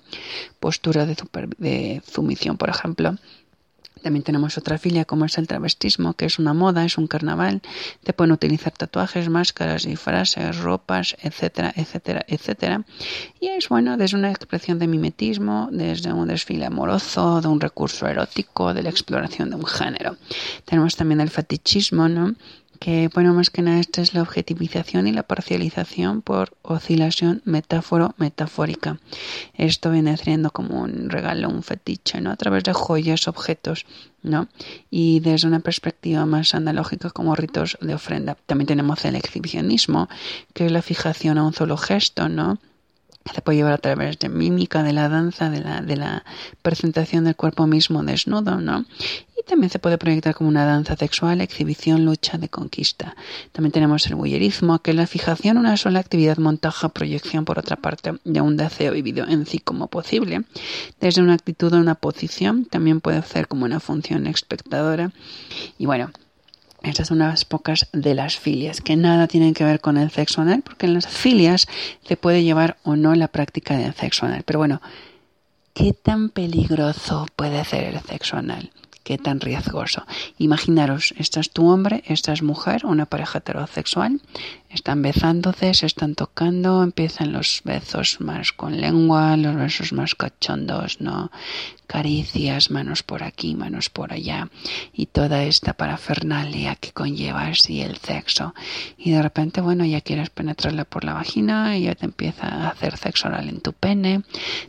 postura 0.60 1.08
de, 1.08 1.16
super, 1.16 1.50
de 1.58 2.04
sumisión, 2.06 2.58
por 2.58 2.70
ejemplo. 2.70 3.16
También 4.02 4.24
tenemos 4.24 4.58
otra 4.58 4.78
filia 4.78 5.06
como 5.06 5.26
es 5.26 5.38
el 5.38 5.48
travestismo, 5.48 6.14
que 6.14 6.26
es 6.26 6.40
una 6.40 6.54
moda, 6.54 6.86
es 6.86 6.98
un 6.98 7.08
carnaval. 7.08 7.62
Te 8.04 8.14
pueden 8.14 8.32
utilizar 8.32 8.74
tatuajes, 8.74 9.30
máscaras, 9.30 9.84
disfraces, 9.84 10.58
ropas, 10.58 11.16
etcétera, 11.22 11.74
etcétera, 11.76 12.26
etcétera. 12.28 12.86
Y 13.40 13.48
es 13.48 13.70
bueno 13.70 13.98
desde 13.98 14.18
una 14.18 14.32
expresión 14.32 14.80
de 14.80 14.88
mimetismo, 14.88 15.70
desde 15.72 16.14
un 16.14 16.28
desfile 16.28 16.66
amoroso, 16.66 17.42
de 17.42 17.48
un 17.48 17.60
recurso 17.60 18.08
erótico, 18.08 18.74
de 18.74 18.84
la 18.84 18.90
exploración 18.90 19.50
de 19.50 19.56
un 19.56 19.66
género. 19.66 20.18
Tenemos 20.66 20.96
también 20.96 21.22
el 21.22 21.30
fetichismo, 21.30 22.08
¿no? 22.08 22.36
Que 22.80 23.10
bueno, 23.14 23.34
más 23.34 23.50
que 23.50 23.62
nada 23.62 23.80
esta 23.80 24.02
es 24.02 24.14
la 24.14 24.22
objetivización 24.22 25.08
y 25.08 25.12
la 25.12 25.24
parcialización 25.24 26.22
por 26.22 26.56
oscilación 26.62 27.42
metáforo-metafórica. 27.46 29.00
Esto 29.54 29.92
viene 29.92 30.16
siendo 30.18 30.52
como 30.52 30.82
un 30.82 31.10
regalo, 31.10 31.50
un 31.50 31.62
fetiche, 31.62 32.22
¿no? 32.22 32.32
A 32.32 32.38
través 32.38 32.64
de 32.64 32.74
joyas, 32.74 33.28
objetos, 33.28 33.86
¿no? 34.24 34.48
Y 34.90 35.20
desde 35.20 35.48
una 35.48 35.60
perspectiva 35.60 36.26
más 36.26 36.56
analógica 36.56 37.10
como 37.10 37.36
ritos 37.36 37.78
de 37.82 37.94
ofrenda. 37.94 38.38
También 38.46 38.68
tenemos 38.68 39.04
el 39.04 39.16
exhibicionismo, 39.16 40.08
que 40.54 40.66
es 40.66 40.72
la 40.72 40.82
fijación 40.82 41.38
a 41.38 41.44
un 41.44 41.54
solo 41.54 41.76
gesto, 41.76 42.30
¿no? 42.30 42.60
Se 43.34 43.42
puede 43.42 43.58
llevar 43.58 43.74
a 43.74 43.78
través 43.78 44.20
de 44.20 44.30
mímica, 44.30 44.84
de 44.84 44.94
la 44.94 45.10
danza, 45.10 45.50
de 45.50 45.62
la, 45.62 45.82
de 45.82 45.98
la 45.98 46.24
presentación 46.62 47.24
del 47.24 47.36
cuerpo 47.36 47.68
mismo 47.68 48.04
desnudo, 48.04 48.60
¿no? 48.60 48.86
Y 49.40 49.44
también 49.44 49.70
se 49.70 49.80
puede 49.80 49.98
proyectar 49.98 50.36
como 50.36 50.50
una 50.50 50.66
danza 50.66 50.96
sexual, 50.96 51.40
exhibición, 51.42 52.06
lucha 52.06 52.38
de 52.38 52.50
conquista. 52.50 53.16
También 53.52 53.72
tenemos 53.72 54.06
el 54.08 54.16
voyerismo, 54.16 54.80
que 54.80 54.92
es 54.92 54.98
la 54.98 55.08
fijación 55.08 55.58
una 55.58 55.78
sola 55.78 56.00
actividad, 56.00 56.38
montaje, 56.38 56.90
proyección, 56.90 57.46
por 57.46 57.58
otra 57.58 57.78
parte, 57.78 58.20
de 58.24 58.42
un 58.42 58.58
deseo 58.58 58.92
vivido 58.94 59.26
en 59.28 59.46
sí 59.46 59.60
como 59.60 59.88
posible. 59.88 60.44
Desde 61.00 61.22
una 61.22 61.34
actitud 61.34 61.74
o 61.74 61.78
una 61.78 61.96
posición, 61.96 62.66
también 62.66 63.00
puede 63.00 63.22
ser 63.24 63.48
como 63.48 63.66
una 63.66 63.80
función 63.80 64.28
espectadora. 64.28 65.12
Y 65.78 65.86
bueno, 65.86 66.12
estas 66.84 67.08
son 67.08 67.22
unas 67.22 67.46
pocas 67.46 67.88
de 67.92 68.16
las 68.16 68.38
filias 68.38 68.82
que 68.82 68.96
nada 68.96 69.28
tienen 69.28 69.54
que 69.54 69.66
ver 69.66 69.82
con 69.82 69.98
el 69.98 70.12
sexo 70.12 70.42
anal, 70.42 70.62
porque 70.64 70.86
en 70.86 70.94
las 70.94 71.08
filias 71.08 71.68
se 72.06 72.18
puede 72.18 72.44
llevar 72.44 72.78
o 72.84 72.96
no 72.96 73.14
la 73.16 73.28
práctica 73.28 73.78
del 73.78 73.94
sexo 73.94 74.26
anal. 74.26 74.44
Pero 74.46 74.60
bueno, 74.60 74.82
¿qué 75.74 75.94
tan 75.94 76.30
peligroso 76.30 77.26
puede 77.36 77.64
ser 77.66 77.96
el 77.96 78.00
sexo 78.02 78.38
anal? 78.38 78.72
qué 79.10 79.18
tan 79.18 79.40
riesgoso. 79.40 80.06
Imaginaros, 80.38 81.16
esta 81.18 81.40
es 81.40 81.50
tu 81.50 81.68
hombre, 81.68 82.04
esta 82.06 82.32
es 82.32 82.44
mujer, 82.44 82.86
una 82.86 83.08
pareja 83.08 83.40
heterosexual, 83.40 84.22
están 84.70 85.02
besándose, 85.02 85.74
se 85.74 85.86
están 85.88 86.16
tocando, 86.16 86.84
empiezan 86.84 87.34
los 87.34 87.62
besos 87.64 88.22
más 88.22 88.54
con 88.54 88.80
lengua, 88.80 89.36
los 89.36 89.56
besos 89.56 89.94
más 89.94 90.16
cachondos, 90.16 91.02
¿no? 91.02 91.32
Caricias, 91.88 92.70
manos 92.70 93.02
por 93.02 93.24
aquí, 93.24 93.56
manos 93.56 93.90
por 93.90 94.14
allá, 94.14 94.48
y 94.94 95.08
toda 95.08 95.44
esta 95.44 95.74
parafernalia 95.74 96.76
que 96.76 96.92
conlleva 96.92 97.48
así 97.48 97.82
el 97.82 97.98
sexo. 97.98 98.54
Y 98.96 99.10
de 99.10 99.24
repente, 99.24 99.60
bueno, 99.60 99.86
ya 99.86 100.02
quieres 100.02 100.30
penetrarla 100.30 100.86
por 100.86 101.04
la 101.04 101.14
vagina, 101.14 101.76
ella 101.76 101.96
te 101.96 102.06
empieza 102.06 102.46
a 102.46 102.70
hacer 102.70 102.96
sexo 102.96 103.28
oral 103.28 103.50
en 103.50 103.62
tu 103.62 103.74
pene, 103.74 104.22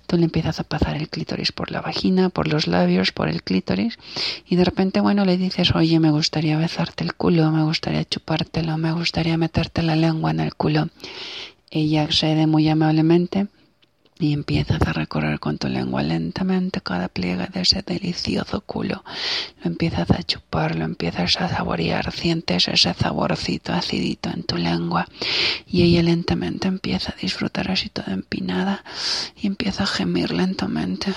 tú 0.06 0.16
le 0.16 0.24
empiezas 0.24 0.60
a 0.60 0.64
pasar 0.64 0.96
el 0.96 1.10
clítoris 1.10 1.52
por 1.52 1.70
la 1.70 1.82
vagina, 1.82 2.30
por 2.30 2.48
los 2.48 2.66
labios, 2.66 3.12
por 3.12 3.28
el 3.28 3.42
clítoris, 3.42 3.98
y 4.46 4.56
de 4.56 4.64
repente, 4.64 5.00
bueno, 5.00 5.26
le 5.26 5.36
dices, 5.36 5.74
oye, 5.74 6.00
me 6.00 6.10
gustaría 6.10 6.56
besarte 6.56 7.04
el 7.04 7.12
culo, 7.12 7.50
me 7.50 7.64
gustaría 7.64 8.06
chupártelo, 8.06 8.78
me 8.78 8.92
gustaría 8.92 9.36
meterte 9.36 9.82
la 9.90 9.96
lengua 9.96 10.30
en 10.30 10.40
el 10.40 10.54
culo. 10.54 10.88
Ella 11.70 12.02
accede 12.02 12.46
muy 12.46 12.68
amablemente 12.68 13.46
y 14.20 14.34
empiezas 14.34 14.82
a 14.86 14.92
recorrer 14.92 15.40
con 15.40 15.56
tu 15.56 15.66
lengua 15.66 16.02
lentamente 16.02 16.82
cada 16.82 17.08
pliegue 17.08 17.48
de 17.52 17.62
ese 17.62 17.82
delicioso 17.82 18.60
culo. 18.60 19.02
Lo 19.62 19.70
empiezas 19.70 20.10
a 20.10 20.22
chupar, 20.22 20.76
lo 20.76 20.84
empiezas 20.84 21.40
a 21.40 21.48
saborear, 21.48 22.12
sientes 22.12 22.68
ese 22.68 22.92
saborcito 22.92 23.72
acidito 23.72 24.28
en 24.28 24.42
tu 24.42 24.58
lengua 24.58 25.08
y 25.66 25.82
ella 25.82 26.02
lentamente 26.02 26.68
empieza 26.68 27.12
a 27.12 27.20
disfrutar 27.20 27.70
así 27.70 27.88
toda 27.88 28.12
empinada 28.12 28.84
y 29.40 29.46
empieza 29.46 29.84
a 29.84 29.86
gemir 29.86 30.32
lentamente, 30.32 31.14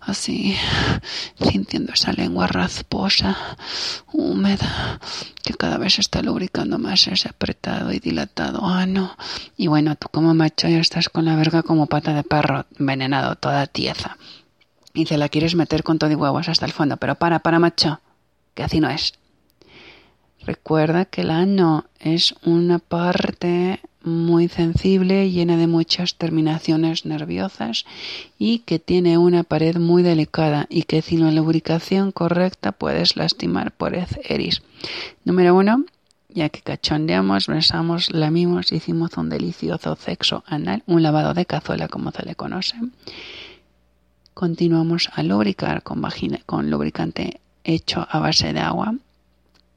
así 0.00 0.56
sintiendo 1.40 1.92
esa 1.92 2.12
lengua 2.12 2.48
rasposa, 2.48 3.36
húmeda, 4.12 5.00
que 5.44 5.54
cada 5.54 5.78
vez 5.78 5.98
está 5.98 6.20
lubricando 6.20 6.78
más 6.78 7.06
ese 7.06 7.28
apretado 7.28 7.92
y 7.92 8.00
dilatado 8.00 8.66
ano. 8.66 9.16
Y 9.56 9.68
bueno, 9.68 9.94
tú 9.94 10.08
como 10.10 10.34
macho 10.34 10.68
ya 10.68 10.80
estás 10.80 11.08
con 11.08 11.24
la 11.24 11.36
verga 11.36 11.62
como 11.62 11.86
pata 11.86 12.07
de 12.14 12.22
perro, 12.22 12.66
envenenado, 12.78 13.36
toda 13.36 13.66
tieza. 13.66 14.16
Y 14.94 15.04
te 15.04 15.18
la 15.18 15.28
quieres 15.28 15.54
meter 15.54 15.82
con 15.82 15.98
todo 15.98 16.10
y 16.10 16.14
huevos 16.14 16.48
hasta 16.48 16.66
el 16.66 16.72
fondo, 16.72 16.96
pero 16.96 17.14
para, 17.14 17.38
para 17.40 17.58
macho, 17.58 18.00
que 18.54 18.62
así 18.62 18.80
no 18.80 18.90
es. 18.90 19.14
Recuerda 20.44 21.04
que 21.04 21.20
el 21.22 21.30
ano 21.30 21.84
es 22.00 22.34
una 22.42 22.78
parte 22.78 23.80
muy 24.02 24.48
sensible, 24.48 25.30
llena 25.30 25.56
de 25.56 25.66
muchas 25.66 26.14
terminaciones 26.14 27.04
nerviosas 27.04 27.84
y 28.38 28.60
que 28.60 28.78
tiene 28.78 29.18
una 29.18 29.42
pared 29.42 29.76
muy 29.76 30.02
delicada 30.02 30.66
y 30.70 30.84
que 30.84 31.02
sin 31.02 31.24
la 31.24 31.32
lubricación 31.32 32.12
correcta 32.12 32.72
puedes 32.72 33.16
lastimar 33.16 33.72
por 33.72 33.94
eris. 33.94 34.62
Número 35.24 35.54
uno, 35.54 35.84
ya 36.28 36.48
que 36.48 36.60
cachondeamos, 36.60 37.46
besamos, 37.46 38.12
lamimos, 38.12 38.72
hicimos 38.72 39.16
un 39.16 39.28
delicioso 39.28 39.96
sexo 39.96 40.44
anal, 40.46 40.82
un 40.86 41.02
lavado 41.02 41.34
de 41.34 41.46
cazuela 41.46 41.88
como 41.88 42.12
se 42.12 42.24
le 42.24 42.34
conoce. 42.34 42.76
Continuamos 44.34 45.10
a 45.14 45.22
lubricar 45.22 45.82
con, 45.82 46.00
vagina, 46.00 46.40
con 46.46 46.70
lubricante 46.70 47.40
hecho 47.64 48.06
a 48.08 48.18
base 48.18 48.52
de 48.52 48.60
agua, 48.60 48.94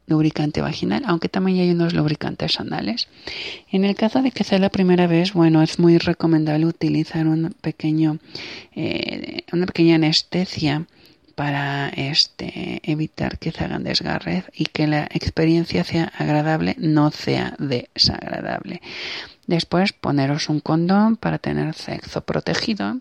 lubricante 0.07 0.61
vaginal, 0.61 1.03
aunque 1.07 1.29
también 1.29 1.59
hay 1.59 1.71
unos 1.71 1.93
lubricantes 1.93 2.59
anales. 2.59 3.07
En 3.71 3.85
el 3.85 3.95
caso 3.95 4.21
de 4.21 4.31
que 4.31 4.43
sea 4.43 4.59
la 4.59 4.69
primera 4.69 5.07
vez, 5.07 5.33
bueno, 5.33 5.61
es 5.61 5.79
muy 5.79 5.97
recomendable 5.97 6.65
utilizar 6.65 7.27
un 7.27 7.55
pequeño, 7.61 8.19
eh, 8.75 9.43
una 9.51 9.65
pequeña 9.65 9.95
anestesia 9.95 10.85
para 11.31 11.89
este 11.89 12.81
evitar 12.83 13.39
que 13.39 13.51
se 13.51 13.63
hagan 13.63 13.83
desgarres 13.83 14.45
y 14.53 14.65
que 14.65 14.87
la 14.87 15.03
experiencia 15.05 15.83
sea 15.83 16.11
agradable, 16.17 16.75
no 16.77 17.11
sea 17.11 17.55
desagradable. 17.57 18.81
Después 19.47 19.93
poneros 19.93 20.49
un 20.49 20.59
condón 20.59 21.17
para 21.17 21.39
tener 21.39 21.73
sexo 21.73 22.21
protegido 22.21 22.99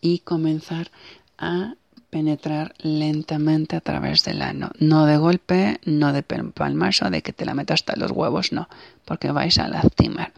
y 0.00 0.18
comenzar 0.20 0.90
a 1.38 1.74
penetrar 2.12 2.74
lentamente 2.82 3.74
a 3.74 3.80
través 3.80 4.22
del 4.22 4.42
ano. 4.42 4.70
No 4.78 5.06
de 5.06 5.16
golpe, 5.16 5.80
no 5.86 6.12
de 6.12 6.22
palmazo, 6.22 7.08
de 7.08 7.22
que 7.22 7.32
te 7.32 7.46
la 7.46 7.54
metas 7.54 7.80
hasta 7.80 7.96
los 7.96 8.10
huevos, 8.10 8.52
no, 8.52 8.68
porque 9.06 9.32
vais 9.32 9.56
a 9.56 9.66
lastimar. 9.66 10.34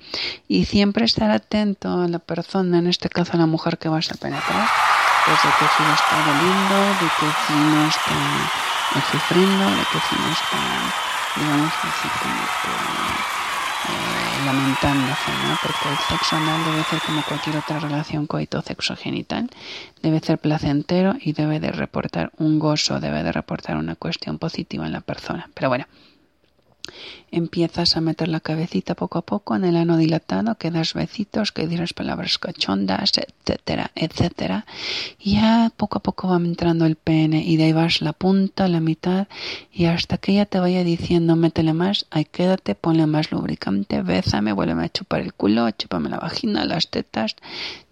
Y 0.47 0.67
siempre 0.67 1.05
estar 1.05 1.33
atento 1.33 2.01
a 2.01 2.07
la 2.07 2.21
persona, 2.21 2.79
en 2.79 2.87
este 2.87 3.09
caso 3.09 3.33
a 3.33 3.39
la 3.39 3.47
mujer 3.47 3.79
que 3.79 3.89
vas 3.89 4.13
a 4.13 4.15
penetrar, 4.15 4.69
pues 5.27 5.43
de 5.43 5.85
no 5.85 5.95
está 5.95 6.17
doliendo, 6.27 6.77
de 6.77 7.09
no 7.71 7.87
está 7.87 8.17
sufriendo, 9.11 9.65
de 9.65 9.77
no 9.77 10.33
está, 10.33 10.59
digamos, 11.37 11.73
así 11.83 12.09
como 12.21 12.45
que, 12.61 12.73
eh, 13.87 14.45
lamentándose, 14.45 15.31
¿no? 15.47 15.57
Porque 15.63 15.89
el 15.89 15.99
sexo 15.99 16.37
anal 16.37 16.65
debe 16.65 16.85
ser 16.85 17.01
como 17.01 17.23
cualquier 17.23 17.57
otra 17.57 17.81
relación 17.81 18.27
coito-sexo 18.27 18.97
genital, 18.97 19.51
debe 20.03 20.21
ser 20.21 20.39
placentero 20.39 21.15
y 21.21 21.33
debe 21.33 21.59
de 21.59 21.73
reportar 21.73 22.31
un 22.37 22.59
gozo, 22.59 23.01
debe 23.01 23.23
de 23.23 23.33
reportar 23.33 23.77
una 23.77 23.97
cuestión 23.97 24.39
positiva 24.39 24.87
en 24.87 24.93
la 24.93 25.01
persona. 25.01 25.49
Pero 25.55 25.69
bueno, 25.71 25.87
empiezas 27.37 27.97
a 27.97 28.01
meter 28.01 28.29
la 28.29 28.41
cabecita 28.41 28.95
poco 28.95 29.19
a 29.19 29.23
poco 29.23 29.57
en 29.57 29.65
el 29.65 29.77
ano 29.77 29.97
dilatado, 29.97 30.55
que 30.57 30.71
das 30.71 30.95
besitos, 30.95 31.53
que 31.53 31.67
dirás 31.67 31.93
palabras 31.93 32.39
cachondas, 32.39 33.13
etcétera, 33.17 33.91
etcétera. 33.95 34.67
Y 35.19 35.35
ya 35.35 35.73
poco 35.77 35.99
a 35.99 36.03
poco 36.03 36.29
va 36.29 36.37
entrando 36.37 36.87
el 36.87 36.97
pene 36.97 37.43
y 37.45 37.57
de 37.57 37.65
ahí 37.65 37.73
vas 37.73 38.01
la 38.01 38.13
punta, 38.13 38.69
la 38.69 38.81
mitad 38.81 39.27
y 39.73 39.87
hasta 39.87 40.19
que 40.19 40.33
ella 40.33 40.47
te 40.47 40.61
vaya 40.61 40.85
diciendo 40.85 41.37
métele 41.37 41.73
más, 41.73 42.07
ahí 42.11 42.25
quédate, 42.25 42.75
ponle 42.75 43.07
más 43.07 43.33
lubricante, 43.33 44.03
bésame, 44.03 44.53
vuélveme 44.53 44.85
a 44.85 44.89
chupar 44.89 45.21
el 45.21 45.35
culo, 45.35 45.69
chúpame 45.71 46.09
la 46.09 46.19
vagina, 46.19 46.65
las 46.65 46.91
tetas, 46.91 47.37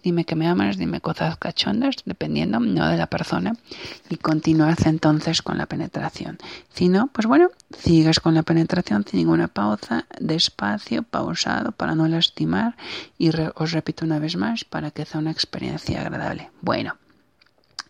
dime 0.03 0.25
que 0.25 0.35
me 0.35 0.47
amas, 0.47 0.77
dime 0.77 1.01
cosas 1.01 1.37
cachondas, 1.37 1.97
dependiendo, 2.05 2.59
no 2.59 2.87
de 2.87 2.97
la 2.97 3.07
persona, 3.07 3.55
y 4.09 4.17
continúas 4.17 4.85
entonces 4.85 5.41
con 5.41 5.57
la 5.57 5.65
penetración. 5.65 6.37
Si 6.73 6.89
no, 6.89 7.07
pues 7.07 7.27
bueno, 7.27 7.49
sigues 7.77 8.19
con 8.19 8.33
la 8.33 8.43
penetración 8.43 9.05
sin 9.09 9.19
ninguna 9.33 9.47
pausa, 9.47 10.05
despacio, 10.19 11.01
pausado, 11.01 11.71
para 11.71 11.95
no 11.95 12.07
lastimar, 12.07 12.75
y 13.17 13.31
os 13.55 13.71
repito 13.71 14.05
una 14.05 14.19
vez 14.19 14.35
más, 14.35 14.63
para 14.63 14.91
que 14.91 15.05
sea 15.05 15.19
una 15.19 15.31
experiencia 15.31 16.01
agradable. 16.01 16.51
Bueno, 16.61 16.97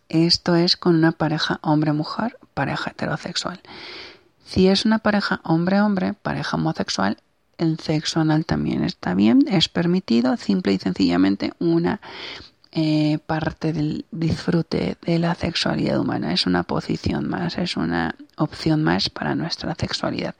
esto 0.08 0.56
es 0.56 0.78
con 0.78 0.96
una 0.96 1.12
pareja 1.12 1.60
hombre-mujer, 1.62 2.38
pareja 2.54 2.91
heterosexual. 2.91 3.60
Si 4.46 4.70
es 4.70 4.86
una 4.86 5.00
pareja 5.00 5.41
hombre-hombre, 5.44 6.14
pareja 6.14 6.56
homosexual, 6.56 7.18
el 7.58 7.78
sexo 7.80 8.22
anal 8.22 8.46
también 8.46 8.84
está 8.86 9.14
bien, 9.14 9.44
es 9.50 9.68
permitido, 9.68 10.38
simple 10.38 10.74
y 10.74 10.80
sencillamente 10.80 11.52
una 11.60 12.00
eh, 12.72 13.20
parte 13.26 13.74
del 13.74 14.06
disfrute 14.12 14.98
de 15.02 15.20
la 15.20 15.36
sexualidad 15.36 16.00
humana. 16.00 16.34
Es 16.34 16.46
una 16.46 16.64
posición 16.64 17.28
más, 17.28 17.58
es 17.58 17.76
una 17.76 18.16
opción 18.38 18.82
más 18.82 19.10
para 19.10 19.36
nuestra 19.36 19.76
sexualidad. 19.76 20.36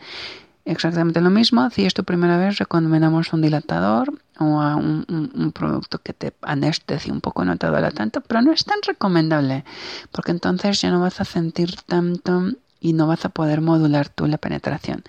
Exactamente 0.66 1.20
lo 1.20 1.30
mismo, 1.30 1.70
si 1.72 1.86
es 1.86 1.94
tu 1.94 2.06
primera 2.06 2.38
vez, 2.38 2.58
recomendamos 2.58 3.34
un 3.34 3.42
dilatador 3.42 4.14
o 4.40 4.62
a 4.62 4.78
un, 4.78 5.52
producto 5.54 6.00
que 6.00 6.14
te 6.14 6.34
anestesie 6.42 7.12
un 7.12 7.20
poco, 7.20 7.44
no 7.44 7.58
te 7.58 7.68
duela 7.68 7.92
tanto, 7.92 8.22
pero 8.22 8.42
no 8.42 8.54
es 8.54 8.64
tan 8.64 8.80
recomendable, 8.86 9.66
porque 10.12 10.32
entonces 10.32 10.80
ya 10.80 10.90
no 10.90 11.02
vas 11.02 11.20
a 11.20 11.26
sentir 11.26 11.76
tanto 11.86 12.52
y 12.80 12.94
no 12.94 13.08
vas 13.08 13.26
a 13.26 13.30
poder 13.30 13.60
modular 13.60 14.08
tú 14.08 14.26
la 14.26 14.38
penetración. 14.38 15.04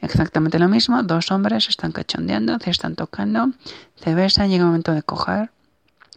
Exactamente 0.00 0.58
lo 0.58 0.68
mismo, 0.68 1.00
dos 1.04 1.30
hombres 1.30 1.68
están 1.68 1.92
cachondeando, 1.92 2.58
se 2.58 2.70
están 2.70 2.96
tocando, 2.96 3.52
se 3.94 4.14
besan, 4.14 4.50
llega 4.50 4.62
el 4.62 4.66
momento 4.66 4.92
de 4.92 5.02
coger, 5.02 5.50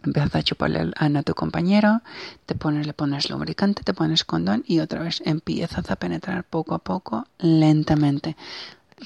empiezas 0.04 0.34
a 0.34 0.42
chuparle 0.42 0.80
el 0.80 0.94
ano 0.96 1.20
a 1.20 1.22
tu 1.22 1.34
compañero, 1.34 2.02
te 2.46 2.54
pones, 2.54 2.86
le 2.86 2.92
pones 2.92 3.30
lubricante, 3.30 3.82
te 3.82 3.94
pones 3.94 4.24
condón 4.24 4.64
y 4.66 4.80
otra 4.80 5.00
vez 5.00 5.22
empiezas 5.24 5.90
a 5.90 5.96
penetrar 5.96 6.44
poco 6.44 6.74
a 6.74 6.78
poco, 6.78 7.26
lentamente. 7.38 8.36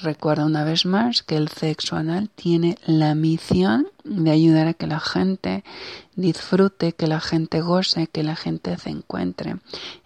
Recuerda 0.01 0.45
una 0.45 0.63
vez 0.63 0.85
más 0.85 1.23
que 1.23 1.37
el 1.37 1.47
sexo 1.47 1.95
anal 1.95 2.29
tiene 2.29 2.77
la 2.85 3.15
misión 3.15 3.87
de 4.03 4.29
ayudar 4.29 4.67
a 4.67 4.73
que 4.75 4.85
la 4.85 4.99
gente 4.99 5.63
disfrute, 6.15 6.93
que 6.93 7.07
la 7.07 7.19
gente 7.19 7.61
goce, 7.61 8.05
que 8.05 8.21
la 8.21 8.35
gente 8.35 8.77
se 8.77 8.91
encuentre 8.91 9.55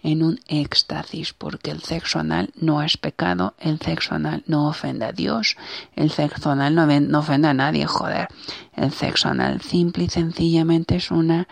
en 0.02 0.22
un 0.22 0.40
éxtasis, 0.48 1.34
porque 1.34 1.70
el 1.70 1.82
sexo 1.82 2.18
anal 2.20 2.52
no 2.56 2.82
es 2.82 2.96
pecado, 2.96 3.54
el 3.58 3.80
sexo 3.80 4.14
anal 4.14 4.42
no 4.46 4.66
ofende 4.66 5.04
a 5.04 5.12
Dios, 5.12 5.56
el 5.94 6.10
sexo 6.10 6.50
anal 6.50 6.74
no, 6.74 6.86
no 6.86 7.18
ofende 7.18 7.48
a 7.48 7.54
nadie, 7.54 7.84
joder. 7.84 8.28
El 8.74 8.92
sexo 8.92 9.28
anal 9.28 9.60
simple 9.60 10.04
y 10.04 10.08
sencillamente 10.08 10.96
es 10.96 11.10
una 11.10 11.48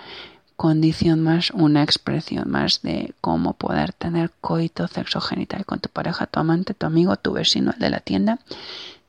condición 0.61 1.23
más, 1.23 1.53
una 1.53 1.83
expresión 1.83 2.51
más 2.51 2.83
de 2.83 3.15
cómo 3.23 3.55
poder 3.55 3.95
tener 3.95 4.31
coito 4.43 4.89
sexo 4.89 5.19
genital 5.19 5.65
con 5.65 5.81
tu 5.81 5.89
pareja, 5.89 6.27
tu 6.27 6.39
amante, 6.39 6.75
tu 6.75 6.85
amigo, 6.85 7.17
tu 7.17 7.33
vecino, 7.33 7.73
el 7.73 7.79
de 7.79 7.89
la 7.89 8.01
tienda, 8.01 8.41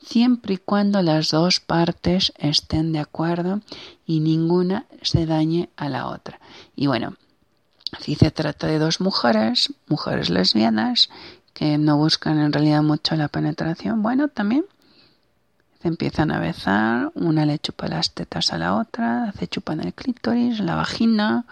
siempre 0.02 0.54
y 0.54 0.58
cuando 0.60 1.02
las 1.02 1.32
dos 1.32 1.60
partes 1.60 2.32
estén 2.38 2.94
de 2.94 3.00
acuerdo 3.00 3.60
y 4.06 4.22
ninguna 4.22 4.86
se 5.02 5.26
dañe 5.26 5.68
a 5.76 5.90
la 5.90 6.08
otra. 6.08 6.40
Y 6.74 6.88
bueno, 6.88 7.18
Si 8.00 8.16
se 8.16 8.32
trata 8.32 8.68
de 8.68 8.80
dos 8.80 9.02
mujeres, 9.02 9.74
mujeres 9.90 10.30
lesbianas, 10.30 11.10
que 11.54 11.78
no 11.78 11.98
buscan 11.98 12.40
en 12.40 12.54
realidad 12.54 12.82
mucho 12.82 13.18
la 13.18 13.28
penetración, 13.28 14.02
bueno, 14.02 14.30
también 14.30 14.64
empiezan 15.88 16.32
a 16.32 16.40
besar, 16.40 17.12
una 17.16 17.46
le 17.46 17.60
chupa 17.60 17.88
las 17.88 18.14
tetas 18.14 18.54
a 18.54 18.58
la 18.58 18.76
otra, 18.76 19.32
se 19.38 19.48
chupan 19.48 19.82
el 19.82 19.94
clítoris, 19.94 20.60
la 20.60 20.76
vagina, 20.76 21.46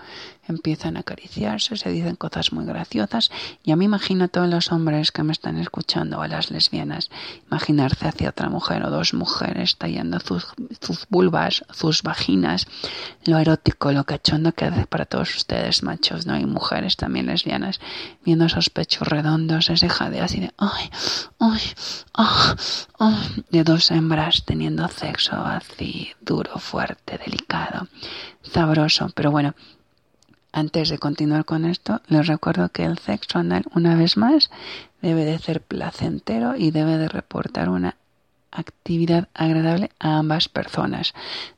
empiezan 0.52 0.97
a 0.97 1.02
acariciarse, 1.02 1.78
se 1.78 1.91
dicen 1.91 2.16
cosas 2.16 2.52
muy 2.52 2.66
graciosas. 2.66 3.32
Y 3.64 3.72
a 3.72 3.76
mí 3.76 3.86
imagino 3.86 4.26
a 4.26 4.28
todos 4.28 4.50
los 4.50 4.72
hombres 4.72 5.12
que 5.12 5.24
me 5.24 5.32
están 5.32 5.58
escuchando, 5.58 6.22
a 6.22 6.28
las 6.28 6.52
lesbianas, 6.52 7.10
imaginarse 7.47 8.08
hacia 8.08 8.30
otra 8.30 8.50
mujer 8.50 8.84
o 8.86 8.89
dos 8.89 9.14
mujeres 9.14 9.78
tallando 9.78 10.20
sus, 10.20 10.47
sus 10.82 11.08
vulvas, 11.10 11.64
sus 11.72 12.04
vaginas, 12.04 12.68
lo 13.26 13.38
erótico, 13.38 13.91
lo 13.91 14.04
cachondo 14.04 14.54
que 14.54 14.66
hace 14.66 14.86
para 14.86 15.06
todos 15.06 15.36
ustedes, 15.36 15.84
machos, 15.84 16.26
¿no? 16.26 16.38
Y 16.38 16.45
mujeres 16.45 16.95
también 16.95 17.28
lesbianas, 17.28 17.80
viendo 18.26 18.45
esos 18.45 18.70
pechos 18.70 19.08
redondos, 19.08 19.70
ese 19.70 19.89
jadeo 19.89 20.24
así 20.24 20.39
de, 20.39 20.52
ay, 20.58 20.89
ay, 21.39 21.62
ah, 22.14 22.56
ah, 23.00 23.24
de 23.50 23.64
dos 23.64 23.91
hembras 23.91 24.43
teniendo 24.45 24.88
sexo 24.88 25.36
así, 25.36 26.12
duro, 26.22 26.58
fuerte, 26.60 27.18
delicado, 27.18 27.88
sabroso. 28.41 29.10
Pero 29.16 29.32
bueno, 29.32 29.56
antes 30.52 30.89
de 30.89 30.97
continuar 30.97 31.45
con 31.45 31.66
esto, 31.66 32.02
les 32.08 32.28
recuerdo 32.28 32.70
que 32.70 32.84
el 32.84 32.97
sexo 32.97 33.39
anal, 33.39 33.66
una 33.76 33.95
vez 33.95 34.18
más, 34.18 34.50
debe 35.02 35.26
de 35.26 35.39
ser 35.39 35.62
placentero 35.62 36.56
y 36.56 36.72
debe 36.72 36.97
de 36.97 37.08
reportar 37.08 37.70
una 37.70 37.95
actividad 38.52 39.30
agradable 39.34 39.91
a 40.00 40.18
ambas 40.18 40.50
personas. 40.50 41.14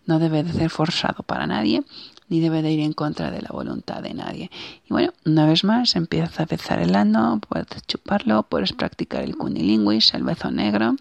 No 0.06 0.20
debe 0.20 0.44
de 0.44 0.54
ser 0.54 0.70
forzado 0.70 1.24
para 1.24 1.48
nadie, 1.48 1.84
ni 2.28 2.40
debe 2.40 2.62
de 2.62 2.72
ir 2.72 2.82
en 2.82 2.94
contra 2.94 3.32
de 3.32 3.42
la 3.42 3.50
voluntad 3.52 4.02
de 4.02 4.14
nadie. 4.14 4.52
Y 4.86 4.90
bueno, 4.90 5.14
una 5.26 5.46
vez 5.46 5.64
más, 5.64 5.96
empieza 5.96 6.44
a 6.44 6.46
besar 6.46 6.80
el 6.80 6.96
ano, 6.96 7.40
puedes 7.48 7.86
chuparlo, 7.88 8.44
puedes 8.44 8.74
practicar 8.74 9.24
el 9.24 9.38
cunilinguis, 9.38 10.14
el 10.14 10.24
beso 10.24 10.52
negro, 10.52 10.96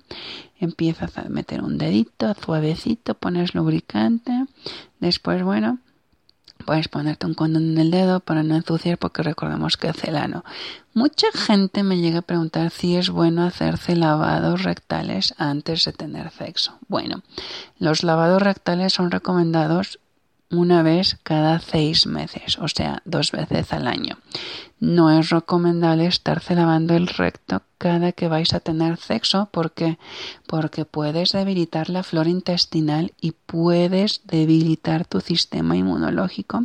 empiezas 0.58 1.16
a 1.18 1.28
meter 1.28 1.62
un 1.62 1.78
dedito 1.78 2.34
suavecito, 2.34 3.14
pones 3.14 3.54
lubricante, 3.54 4.44
después, 4.98 5.42
bueno, 5.42 5.78
Puedes 6.64 6.88
ponerte 6.88 7.26
un 7.26 7.34
condón 7.34 7.70
en 7.70 7.78
el 7.78 7.90
dedo 7.90 8.20
para 8.20 8.42
no 8.42 8.56
ensuciar 8.56 8.98
porque 8.98 9.22
recordemos 9.22 9.76
que 9.76 9.88
es 9.88 10.04
el 10.04 10.16
ano. 10.16 10.44
Mucha 10.94 11.26
gente 11.32 11.82
me 11.82 11.98
llega 11.98 12.18
a 12.18 12.22
preguntar 12.22 12.70
si 12.70 12.96
es 12.96 13.10
bueno 13.10 13.44
hacerse 13.44 13.96
lavados 13.96 14.62
rectales 14.62 15.34
antes 15.38 15.84
de 15.84 15.92
tener 15.92 16.30
sexo. 16.30 16.78
Bueno, 16.88 17.22
los 17.78 18.02
lavados 18.02 18.42
rectales 18.42 18.92
son 18.92 19.10
recomendados 19.10 20.00
una 20.50 20.82
vez 20.82 21.18
cada 21.22 21.60
seis 21.60 22.06
meses, 22.06 22.58
o 22.58 22.68
sea, 22.68 23.02
dos 23.04 23.30
veces 23.30 23.72
al 23.72 23.86
año. 23.86 24.18
No 24.80 25.10
es 25.10 25.28
recomendable 25.28 26.06
estarse 26.06 26.54
lavando 26.54 26.96
el 26.96 27.06
recto 27.06 27.62
cada 27.76 28.12
que 28.12 28.28
vais 28.28 28.52
a 28.52 28.60
tener 28.60 28.98
sexo 28.98 29.48
porque 29.52 29.98
porque 30.46 30.84
puedes 30.84 31.32
debilitar 31.32 31.88
la 31.88 32.02
flora 32.02 32.28
intestinal 32.28 33.12
y 33.20 33.32
puedes 33.32 34.20
debilitar 34.24 35.06
tu 35.06 35.20
sistema 35.20 35.76
inmunológico 35.76 36.64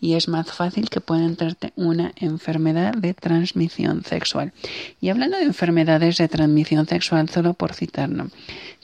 y 0.00 0.14
es 0.14 0.28
más 0.28 0.52
fácil 0.52 0.88
que 0.88 1.00
pueda 1.00 1.24
entrarte 1.24 1.72
una 1.74 2.12
enfermedad 2.16 2.94
de 2.94 3.14
transmisión 3.14 4.04
sexual. 4.04 4.52
Y 5.00 5.08
hablando 5.08 5.36
de 5.36 5.44
enfermedades 5.44 6.16
de 6.18 6.28
transmisión 6.28 6.86
sexual, 6.86 7.28
solo 7.28 7.54
por 7.54 7.74
citarlo, 7.74 8.28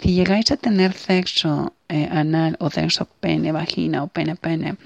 si 0.00 0.14
llegáis 0.14 0.50
a 0.50 0.56
tener 0.56 0.94
sexo 0.94 1.74
eh, 1.88 2.08
anal 2.10 2.56
o 2.58 2.70
sexo 2.70 3.06
pene, 3.20 3.52
vagina 3.52 4.02
o 4.02 4.08
pene-pene, 4.08 4.76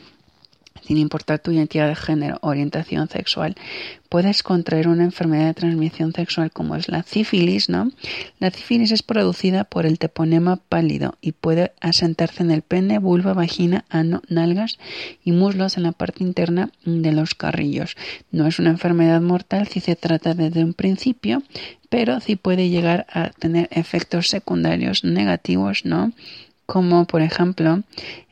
sin 0.86 0.98
importar 0.98 1.38
tu 1.38 1.50
identidad 1.52 1.88
de 1.88 1.94
género 1.94 2.38
orientación 2.42 3.08
sexual, 3.08 3.54
puedes 4.08 4.42
contraer 4.42 4.88
una 4.88 5.04
enfermedad 5.04 5.46
de 5.46 5.54
transmisión 5.54 6.12
sexual 6.12 6.50
como 6.50 6.76
es 6.76 6.88
la 6.88 7.02
sífilis, 7.02 7.68
¿no? 7.68 7.90
La 8.40 8.50
sífilis 8.50 8.92
es 8.92 9.02
producida 9.02 9.64
por 9.64 9.86
el 9.86 9.98
teponema 9.98 10.56
pálido 10.56 11.14
y 11.20 11.32
puede 11.32 11.72
asentarse 11.80 12.42
en 12.42 12.50
el 12.50 12.62
pene, 12.62 12.98
vulva, 12.98 13.32
vagina, 13.32 13.84
ano, 13.88 14.22
nalgas 14.28 14.78
y 15.24 15.32
muslos 15.32 15.76
en 15.76 15.84
la 15.84 15.92
parte 15.92 16.24
interna 16.24 16.70
de 16.84 17.12
los 17.12 17.34
carrillos. 17.34 17.96
No 18.30 18.46
es 18.46 18.58
una 18.58 18.70
enfermedad 18.70 19.20
mortal 19.20 19.68
si 19.68 19.80
se 19.80 19.96
trata 19.96 20.34
desde 20.34 20.62
un 20.62 20.74
principio, 20.74 21.42
pero 21.88 22.20
sí 22.20 22.36
puede 22.36 22.68
llegar 22.68 23.06
a 23.12 23.30
tener 23.30 23.68
efectos 23.70 24.28
secundarios 24.28 25.04
negativos, 25.04 25.84
¿no? 25.84 26.12
Como 26.72 27.04
por 27.04 27.20
ejemplo 27.20 27.82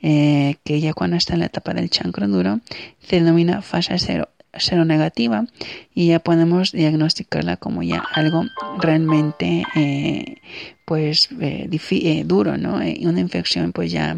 eh, 0.01 0.55
que 0.65 0.81
ya 0.81 0.95
cuando 0.95 1.19
está 1.19 1.35
en 1.35 1.41
la 1.41 1.47
etapa 1.53 1.75
del 1.75 1.91
chancro 1.91 2.27
duro 2.27 2.61
se 3.07 3.17
denomina 3.17 3.61
fase 3.61 3.99
cero, 3.99 4.31
cero 4.55 4.87
negativa 4.87 5.45
y 5.95 6.07
ya 6.07 6.21
podemos 6.21 6.73
diagnosticarla 6.73 7.59
como 7.59 7.83
ya 7.83 8.03
algo 8.15 8.47
realmente 8.79 9.67
eh, 9.77 10.41
pues 10.87 11.29
eh, 11.39 11.69
duro, 12.25 12.57
¿no? 12.57 12.77
Una 12.77 13.21
infección 13.21 13.73
pues 13.73 13.93
ya 13.93 14.17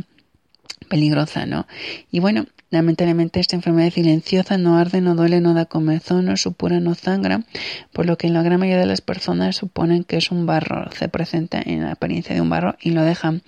peligrosa, 0.92 1.46
¿no? 1.46 1.66
Y 2.10 2.20
bueno, 2.20 2.44
lamentablemente 2.68 3.40
esta 3.40 3.56
enfermedad 3.56 3.88
es 3.88 3.94
silenciosa, 3.94 4.58
no 4.58 4.76
arde, 4.76 5.00
no 5.00 5.14
duele, 5.14 5.40
no 5.40 5.54
da 5.54 5.64
comezón, 5.64 6.26
no 6.26 6.36
supura, 6.36 6.80
no 6.80 6.94
sangra, 6.94 7.44
por 7.94 8.04
lo 8.04 8.18
que 8.18 8.26
en 8.26 8.34
la 8.34 8.42
gran 8.42 8.60
mayoría 8.60 8.80
de 8.80 8.86
las 8.86 9.00
personas 9.00 9.56
suponen 9.56 10.04
que 10.04 10.18
es 10.18 10.30
un 10.30 10.44
barro, 10.44 10.90
se 10.92 11.08
presenta 11.08 11.62
en 11.64 11.84
la 11.84 11.92
apariencia 11.92 12.34
de 12.34 12.42
un 12.42 12.50
barro 12.50 12.76
y 12.78 12.90
lo 12.90 13.04
dejan. 13.04 13.40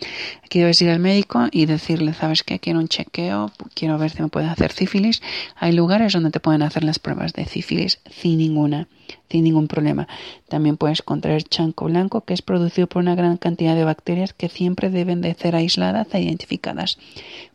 Aquí 0.42 0.60
debes 0.60 0.80
ir 0.80 0.88
al 0.88 1.00
médico 1.00 1.48
y 1.52 1.66
decirle, 1.66 2.14
¿sabes 2.14 2.44
qué? 2.44 2.58
Quiero 2.60 2.78
un 2.78 2.88
chequeo, 2.88 3.52
quiero 3.74 3.98
ver 3.98 4.10
si 4.10 4.22
me 4.22 4.28
puede 4.28 4.46
hacer 4.46 4.72
sífilis. 4.72 5.20
Hay 5.54 5.72
lugares 5.72 6.14
donde 6.14 6.30
te 6.30 6.40
pueden 6.40 6.62
hacer 6.62 6.82
las 6.82 6.98
pruebas 6.98 7.34
de 7.34 7.44
sífilis 7.44 8.00
sin 8.10 8.38
ninguna 8.38 8.88
sin 9.30 9.44
ningún 9.44 9.68
problema. 9.68 10.06
También 10.48 10.76
puedes 10.76 11.02
contraer 11.02 11.42
chanco 11.42 11.86
blanco, 11.86 12.22
que 12.22 12.34
es 12.34 12.42
producido 12.42 12.86
por 12.86 13.02
una 13.02 13.14
gran 13.14 13.36
cantidad 13.36 13.74
de 13.74 13.84
bacterias 13.84 14.32
que 14.32 14.48
siempre 14.48 14.90
deben 14.90 15.20
de 15.20 15.34
ser 15.34 15.56
aisladas 15.56 16.08
e 16.12 16.20
identificadas 16.20 16.98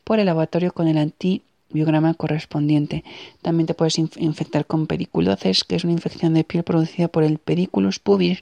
por 0.04 0.20
el 0.20 0.26
laboratorio 0.26 0.74
con 0.74 0.88
el 0.88 0.98
antibiograma 0.98 2.14
correspondiente. 2.16 3.04
También 3.42 3.68
te 3.68 3.74
puedes 3.76 4.00
inf- 4.00 4.20
infectar 4.20 4.66
con 4.66 4.88
periculosis, 4.88 5.64
que 5.64 5.76
es 5.76 5.84
una 5.84 5.94
infección 5.94 6.34
de 6.34 6.44
piel 6.44 6.64
producida 6.64 7.08
por 7.08 7.24
el 7.24 7.38
periculus 7.38 8.00
pubis, 8.00 8.40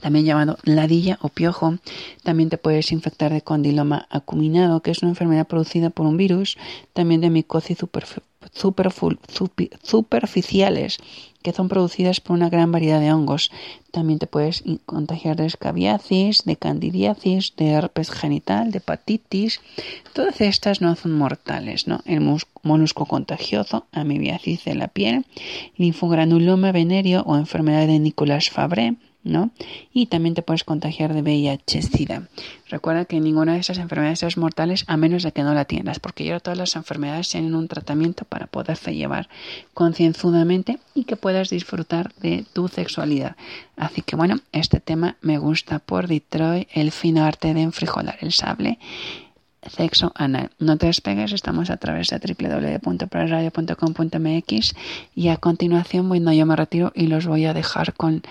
también 0.00 0.24
llamado 0.24 0.58
ladilla 0.62 1.18
o 1.22 1.28
piojo. 1.28 1.78
También 2.22 2.48
te 2.50 2.56
puedes 2.56 2.92
infectar 2.92 3.32
de 3.32 3.42
condiloma 3.42 4.06
acuminado, 4.10 4.80
que 4.80 4.92
es 4.92 5.02
una 5.02 5.10
enfermedad 5.10 5.46
producida 5.46 5.90
por 5.90 6.06
un 6.06 6.16
virus, 6.16 6.56
también 6.92 7.20
de 7.20 7.30
micosis 7.30 7.78
superf- 7.78 8.22
superficiales, 8.52 10.98
que 11.42 11.52
son 11.52 11.68
producidas 11.68 12.20
por 12.20 12.36
una 12.36 12.50
gran 12.50 12.72
variedad 12.72 13.00
de 13.00 13.12
hongos. 13.12 13.50
También 13.90 14.18
te 14.18 14.26
puedes 14.26 14.64
contagiar 14.86 15.36
de 15.36 15.46
escabiasis, 15.46 16.44
de 16.44 16.56
candidiasis, 16.56 17.54
de 17.56 17.68
herpes 17.68 18.10
genital, 18.10 18.70
de 18.70 18.78
hepatitis. 18.78 19.60
Todas 20.12 20.40
estas 20.40 20.80
no 20.80 20.94
son 20.96 21.12
mortales, 21.12 21.86
¿no? 21.86 22.00
El 22.04 22.20
molusco 22.62 23.06
contagioso, 23.06 23.86
amibiasis 23.92 24.64
de 24.64 24.74
la 24.74 24.88
piel, 24.88 25.24
linfogranuloma 25.76 26.72
venéreo 26.72 27.22
o 27.22 27.36
enfermedad 27.36 27.86
de 27.86 27.98
Nicolás 27.98 28.50
Fabré, 28.50 28.96
¿no? 29.28 29.50
Y 29.92 30.06
también 30.06 30.34
te 30.34 30.42
puedes 30.42 30.64
contagiar 30.64 31.14
de 31.14 31.22
VIH-Sida. 31.22 32.28
Recuerda 32.68 33.04
que 33.04 33.20
ninguna 33.20 33.54
de 33.54 33.60
esas 33.60 33.78
enfermedades 33.78 34.22
es 34.22 34.36
mortales 34.36 34.84
a 34.88 34.96
menos 34.96 35.22
de 35.22 35.32
que 35.32 35.42
no 35.42 35.54
la 35.54 35.64
tengas, 35.64 36.00
porque 36.00 36.24
ya 36.24 36.40
todas 36.40 36.58
las 36.58 36.76
enfermedades 36.76 37.28
tienen 37.28 37.54
un 37.54 37.68
tratamiento 37.68 38.24
para 38.24 38.46
poderse 38.46 38.94
llevar 38.94 39.28
concienzudamente 39.74 40.78
y 40.94 41.04
que 41.04 41.16
puedas 41.16 41.50
disfrutar 41.50 42.12
de 42.14 42.44
tu 42.52 42.68
sexualidad. 42.68 43.36
Así 43.76 44.02
que 44.02 44.16
bueno, 44.16 44.40
este 44.52 44.80
tema 44.80 45.16
me 45.20 45.38
gusta 45.38 45.78
por 45.78 46.08
Detroit, 46.08 46.68
el 46.72 46.90
fino 46.90 47.24
arte 47.24 47.54
de 47.54 47.62
enfrijolar 47.62 48.18
el 48.20 48.32
sable 48.32 48.78
sexo 49.66 50.12
anal. 50.14 50.50
No 50.58 50.78
te 50.78 50.86
despegues, 50.86 51.32
estamos 51.32 51.68
a 51.70 51.76
través 51.76 52.10
de 52.10 52.18
www.praradio.com.mx 52.18 54.74
y 55.14 55.28
a 55.28 55.36
continuación, 55.36 56.08
bueno, 56.08 56.32
yo 56.32 56.46
me 56.46 56.56
retiro 56.56 56.90
y 56.94 57.06
los 57.08 57.26
voy 57.26 57.44
a 57.44 57.52
dejar 57.54 57.94
con 57.94 58.22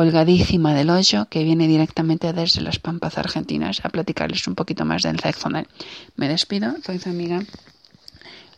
Holgadísima 0.00 0.72
del 0.72 0.88
Hoyo, 0.88 1.28
que 1.28 1.44
viene 1.44 1.68
directamente 1.68 2.32
desde 2.32 2.62
las 2.62 2.78
Pampas 2.78 3.18
Argentinas 3.18 3.84
a 3.84 3.90
platicarles 3.90 4.46
un 4.46 4.54
poquito 4.54 4.86
más 4.86 5.02
del 5.02 5.20
sexo 5.20 5.48
anal. 5.48 5.68
Me 6.16 6.26
despido, 6.26 6.74
soy 6.82 6.98
su 6.98 7.10
amiga 7.10 7.42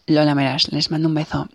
Lola 0.07 0.37
Meras. 0.37 0.71
Les 0.71 0.93
mando 0.93 1.09
un 1.09 1.15
beso. 1.15 1.49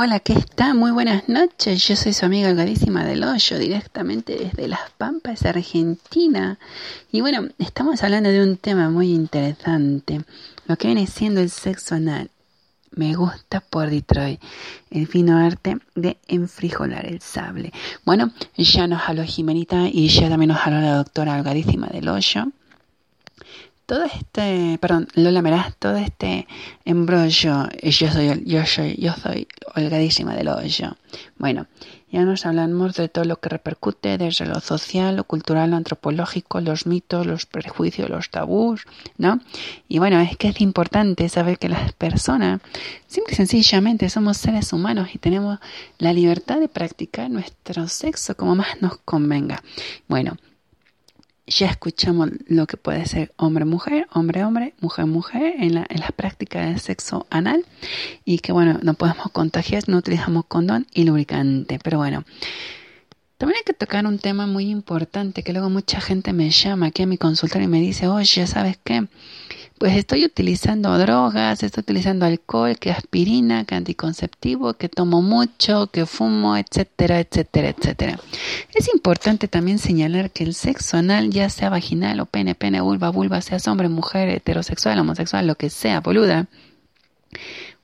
Hola, 0.00 0.20
¿qué 0.20 0.34
está? 0.34 0.74
Muy 0.74 0.92
buenas 0.92 1.28
noches. 1.28 1.88
Yo 1.88 1.96
soy 1.96 2.12
su 2.12 2.24
amiga 2.24 2.48
Holgadísima 2.48 3.04
del 3.04 3.24
Hoyo, 3.24 3.58
directamente 3.58 4.36
desde 4.36 4.68
Las 4.68 4.92
Pampas, 4.96 5.44
Argentina. 5.44 6.56
Y 7.10 7.20
bueno, 7.20 7.48
estamos 7.58 8.00
hablando 8.04 8.30
de 8.30 8.40
un 8.40 8.58
tema 8.58 8.90
muy 8.90 9.10
interesante, 9.10 10.20
lo 10.68 10.76
que 10.76 10.86
viene 10.86 11.08
siendo 11.08 11.40
el 11.40 11.50
sexo 11.50 11.96
anal. 11.96 12.30
Me 12.92 13.16
gusta 13.16 13.58
por 13.58 13.90
Detroit, 13.90 14.40
el 14.92 15.08
fino 15.08 15.36
arte 15.36 15.78
de 15.96 16.16
enfrijolar 16.28 17.04
el 17.04 17.20
sable. 17.20 17.72
Bueno, 18.04 18.30
ya 18.56 18.86
nos 18.86 19.02
habló 19.08 19.24
Jimenita 19.24 19.88
y 19.88 20.10
ya 20.10 20.28
también 20.28 20.50
nos 20.50 20.64
habló 20.64 20.80
la 20.80 20.94
doctora 20.94 21.34
Holgadísima 21.34 21.88
del 21.88 22.08
Hoyo 22.08 22.52
todo 23.88 24.04
este, 24.04 24.76
perdón, 24.82 25.08
Lola 25.14 25.40
Meraz, 25.40 25.74
todo 25.78 25.96
este 25.96 26.46
embrollo, 26.84 27.70
yo 27.82 28.12
soy, 28.12 28.44
yo 28.44 28.66
soy, 28.66 28.96
yo 28.96 29.14
soy 29.14 29.48
holgadísima 29.74 30.36
del 30.36 30.48
hoyo. 30.48 30.94
Bueno, 31.38 31.68
ya 32.12 32.22
nos 32.26 32.44
hablamos 32.44 32.96
de 32.96 33.08
todo 33.08 33.24
lo 33.24 33.40
que 33.40 33.48
repercute 33.48 34.18
desde 34.18 34.44
lo 34.44 34.60
social, 34.60 35.16
lo 35.16 35.24
cultural, 35.24 35.70
lo 35.70 35.76
antropológico, 35.76 36.60
los 36.60 36.86
mitos, 36.86 37.26
los 37.26 37.46
prejuicios, 37.46 38.10
los 38.10 38.28
tabús, 38.28 38.82
¿no? 39.16 39.40
Y 39.88 40.00
bueno, 40.00 40.20
es 40.20 40.36
que 40.36 40.48
es 40.48 40.60
importante 40.60 41.26
saber 41.30 41.58
que 41.58 41.70
las 41.70 41.94
personas, 41.94 42.60
simple 43.06 43.32
y 43.32 43.36
sencillamente, 43.36 44.10
somos 44.10 44.36
seres 44.36 44.70
humanos 44.74 45.08
y 45.14 45.18
tenemos 45.18 45.60
la 45.96 46.12
libertad 46.12 46.60
de 46.60 46.68
practicar 46.68 47.30
nuestro 47.30 47.88
sexo 47.88 48.36
como 48.36 48.54
más 48.54 48.82
nos 48.82 48.98
convenga. 48.98 49.62
Bueno, 50.08 50.36
ya 51.48 51.66
escuchamos 51.66 52.30
lo 52.46 52.66
que 52.66 52.76
puede 52.76 53.06
ser 53.06 53.32
hombre-mujer, 53.36 54.06
hombre-hombre, 54.12 54.74
mujer-mujer 54.80 55.54
en, 55.58 55.74
la, 55.74 55.86
en 55.88 56.00
las 56.00 56.12
prácticas 56.12 56.72
de 56.72 56.78
sexo 56.78 57.26
anal 57.30 57.64
y 58.24 58.38
que 58.38 58.52
bueno, 58.52 58.78
no 58.82 58.94
podemos 58.94 59.30
contagiar, 59.32 59.88
no 59.88 59.98
utilizamos 59.98 60.44
condón 60.46 60.86
y 60.92 61.04
lubricante, 61.04 61.78
pero 61.82 61.98
bueno. 61.98 62.24
También 63.38 63.58
hay 63.58 63.64
que 63.64 63.72
tocar 63.72 64.04
un 64.04 64.18
tema 64.18 64.48
muy 64.48 64.68
importante 64.68 65.44
que 65.44 65.52
luego 65.52 65.70
mucha 65.70 66.00
gente 66.00 66.32
me 66.32 66.50
llama 66.50 66.86
aquí 66.86 67.02
a 67.02 67.06
mi 67.06 67.18
consultorio 67.18 67.68
y 67.68 67.70
me 67.70 67.80
dice, 67.80 68.08
oye, 68.08 68.46
¿sabes 68.48 68.78
qué? 68.82 69.06
Pues 69.78 69.96
estoy 69.96 70.24
utilizando 70.24 70.98
drogas, 70.98 71.62
estoy 71.62 71.82
utilizando 71.82 72.26
alcohol, 72.26 72.76
que 72.80 72.90
aspirina, 72.90 73.64
que 73.64 73.76
anticonceptivo, 73.76 74.74
que 74.74 74.88
tomo 74.88 75.22
mucho, 75.22 75.86
que 75.86 76.04
fumo, 76.04 76.56
etcétera, 76.56 77.20
etcétera, 77.20 77.68
etcétera. 77.68 78.18
Es 78.74 78.92
importante 78.92 79.46
también 79.46 79.78
señalar 79.78 80.32
que 80.32 80.42
el 80.42 80.54
sexo 80.54 80.96
anal, 80.96 81.30
ya 81.30 81.48
sea 81.48 81.70
vaginal 81.70 82.18
o 82.18 82.26
pene, 82.26 82.56
pene, 82.56 82.80
vulva, 82.80 83.10
vulva, 83.10 83.40
seas 83.40 83.68
hombre, 83.68 83.88
mujer, 83.88 84.28
heterosexual, 84.30 84.98
homosexual, 84.98 85.46
lo 85.46 85.54
que 85.54 85.70
sea, 85.70 86.00
boluda, 86.00 86.48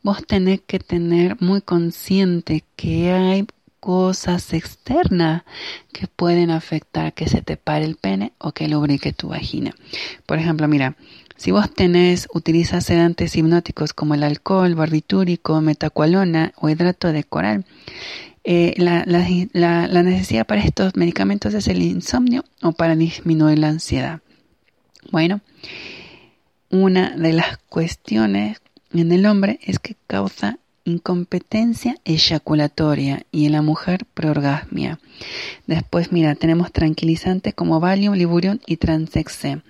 vos 0.03 0.26
tenés 0.26 0.62
que 0.66 0.80
tener 0.80 1.40
muy 1.40 1.61
consciente 1.61 2.64
que 2.74 3.12
hay 3.12 3.47
cosas 3.78 4.53
externas 4.55 5.42
que 5.92 6.07
pueden 6.07 6.51
afectar 6.51 7.12
que 7.12 7.28
se 7.28 7.42
te 7.42 7.59
pare 7.59 7.84
el 7.84 7.97
pene 7.97 8.32
o 8.38 8.53
que 8.53 8.66
lubrique 8.66 9.12
tu 9.12 9.28
vagina. 9.28 9.74
Por 10.24 10.38
ejemplo, 10.38 10.66
mira, 10.68 10.97
si 11.45 11.51
vos 11.51 11.70
tenés, 11.70 12.26
utilizas 12.32 12.86
sedantes 12.86 13.36
hipnóticos 13.36 13.92
como 13.92 14.14
el 14.14 14.22
alcohol, 14.22 14.74
barbitúrico, 14.74 15.61
metacualona 15.61 16.55
o 16.57 16.70
hidrato 16.70 17.12
de 17.12 17.22
coral, 17.22 17.66
eh, 18.45 18.72
la, 18.78 19.05
necesidad 20.03 20.47
para 20.47 20.62
estos 20.62 20.97
medicamentos 20.97 21.53
es 21.53 21.68
el 21.68 21.82
insomnio 21.82 22.47
o 22.62 22.72
para 22.72 22.97
disminuir 22.97 23.59
la 23.59 23.68
ansiedad. 23.68 24.20
Bueno, 25.12 25.42
una 26.70 27.14
de 27.14 27.34
las 27.34 27.59
cuestiones 27.68 28.62
en 28.95 29.12
el 29.12 29.26
hombre 29.26 29.61
es 29.64 29.78
que 29.78 29.97
causa 30.07 30.59
incompetencia 30.86 31.97
eyaculatoria 32.07 33.26
y 33.32 33.45
en 33.45 33.53
la 33.53 33.61
mujer 33.61 34.07
preorgasmia. 34.14 34.99
Después, 35.66 36.11
mira, 36.11 36.36
tenemos 36.36 36.72
tranquilizantes 36.72 37.53
como 37.53 37.80
Valium, 37.80 38.14
Liburion 38.14 38.62
y 38.66 38.78
Transexe. 38.78 39.61